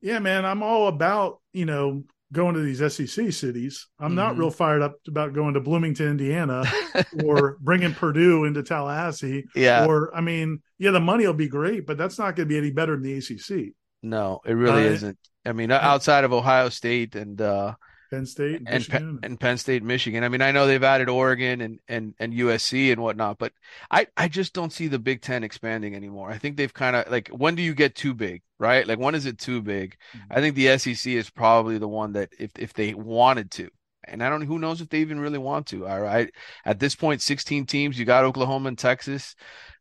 [0.00, 3.88] yeah, man, I'm all about you know going to these SEC cities.
[3.98, 4.14] I'm mm-hmm.
[4.16, 6.64] not real fired up about going to Bloomington, Indiana,
[7.24, 9.44] or bringing Purdue into Tallahassee.
[9.54, 12.52] Yeah, or I mean, yeah, the money will be great, but that's not going to
[12.52, 13.74] be any better than the ACC.
[14.02, 15.18] No, it really uh, isn't.
[15.44, 17.74] I mean, outside of Ohio State and uh,
[18.10, 20.24] Penn State and, Penn, and Penn State, Michigan.
[20.24, 23.52] I mean, I know they've added Oregon and, and, and USC and whatnot, but
[23.90, 26.30] I, I just don't see the Big Ten expanding anymore.
[26.30, 28.86] I think they've kind of like when do you get too big, right?
[28.86, 29.96] Like when is it too big?
[30.16, 30.32] Mm-hmm.
[30.32, 33.68] I think the SEC is probably the one that if if they wanted to,
[34.04, 35.86] and I don't who knows if they even really want to.
[35.86, 36.30] All right,
[36.64, 37.98] at this point, 16 teams.
[37.98, 39.34] You got Oklahoma and Texas.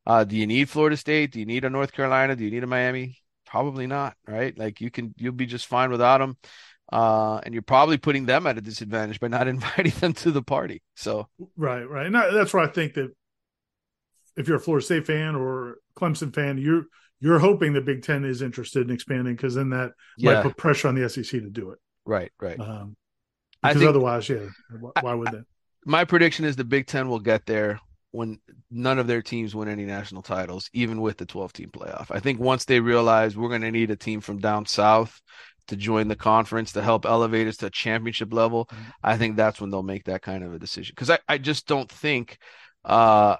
[0.05, 1.31] Uh, do you need Florida State?
[1.31, 2.35] Do you need a North Carolina?
[2.35, 3.17] Do you need a Miami?
[3.45, 4.57] Probably not, right?
[4.57, 6.37] Like you can, you'll be just fine without them
[6.91, 10.41] uh, and you're probably putting them at a disadvantage by not inviting them to the
[10.41, 10.81] party.
[10.95, 13.13] So right, right, and that's where I think that
[14.35, 16.85] if you're a Florida State fan or Clemson fan, you're
[17.19, 20.35] you're hoping the Big Ten is interested in expanding because then that yeah.
[20.35, 21.79] might put pressure on the SEC to do it.
[22.05, 22.59] Right, right.
[22.59, 22.95] Um,
[23.61, 24.47] because think, otherwise, yeah,
[25.01, 25.41] why would they?
[25.85, 27.79] My prediction is the Big Ten will get there
[28.11, 28.39] when
[28.71, 32.07] none of their teams win any national titles, even with the 12 team playoff.
[32.09, 35.21] I think once they realize we're going to need a team from down south
[35.67, 38.83] to join the conference to help elevate us to championship level, mm-hmm.
[39.03, 40.93] I think that's when they'll make that kind of a decision.
[40.95, 42.37] Because I, I just don't think
[42.85, 43.35] uh,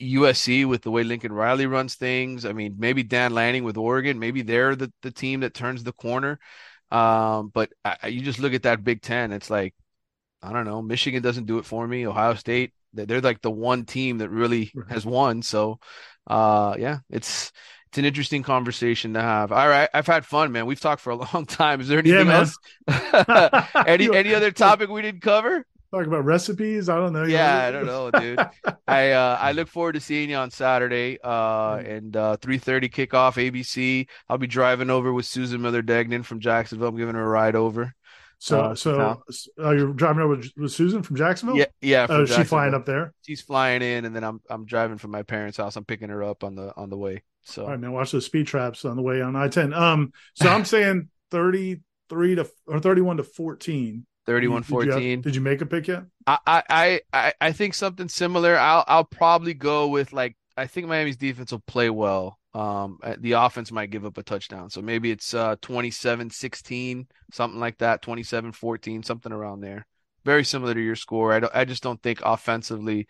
[0.00, 2.44] USC with the way Lincoln Riley runs things.
[2.44, 5.92] I mean, maybe Dan Lanning with Oregon, maybe they're the, the team that turns the
[5.92, 6.38] corner.
[6.90, 9.74] Um, but I, you just look at that Big Ten, it's like,
[10.42, 12.06] I don't know, Michigan doesn't do it for me.
[12.06, 15.42] Ohio State, they're like the one team that really has won.
[15.42, 15.80] So,
[16.26, 17.50] uh, yeah, it's
[17.94, 19.52] it's an interesting conversation to have.
[19.52, 20.66] All right, I've had fun, man.
[20.66, 21.80] We've talked for a long time.
[21.80, 23.76] Is there anything yeah, else?
[23.86, 25.64] any any other topic we didn't cover?
[25.92, 26.88] Talk about recipes.
[26.88, 27.22] I don't know.
[27.22, 28.40] Yeah, I don't know, dude.
[28.88, 31.18] I uh, I look forward to seeing you on Saturday.
[31.22, 34.08] Uh, and uh, three thirty kickoff ABC.
[34.28, 36.88] I'll be driving over with Susan Miller Degnan from Jacksonville.
[36.88, 37.94] I'm giving her a ride over.
[38.38, 39.22] So, uh, so
[39.62, 41.58] uh, you're driving over with Susan from Jacksonville?
[41.58, 42.06] Yeah, yeah.
[42.08, 43.14] Oh, she's flying up there.
[43.22, 45.76] She's flying in, and then I'm I'm driving from my parents' house.
[45.76, 47.22] I'm picking her up on the on the way.
[47.44, 47.92] So, all right, man.
[47.92, 49.76] Watch those speed traps on the way on I-10.
[49.76, 54.06] Um, so I'm saying 33 to or 31 to 14.
[54.26, 56.04] 31 did 14 you, have, did you make a pick yet?
[56.26, 58.56] I, I i i think something similar.
[58.56, 62.38] I'll i'll probably go with like i think miami's defense will play well.
[62.54, 64.70] Um the offense might give up a touchdown.
[64.70, 69.86] So maybe it's uh 27 16 something like that 27 14 something around there.
[70.24, 71.34] Very similar to your score.
[71.34, 73.08] I don't i just don't think offensively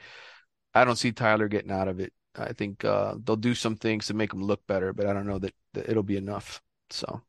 [0.75, 4.07] i don't see tyler getting out of it i think uh they'll do some things
[4.07, 7.23] to make them look better but i don't know that, that it'll be enough so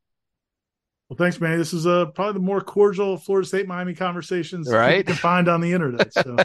[1.10, 1.60] well, thanks, man.
[1.60, 4.98] This is uh, probably the more cordial Florida State Miami conversations right?
[4.98, 6.12] you can find on the internet.
[6.12, 6.38] So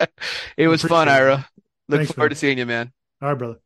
[0.58, 1.48] it was fun, Ira.
[1.88, 2.34] Look thanks, forward man.
[2.34, 2.92] to seeing you, man.
[3.22, 3.61] All right, brother.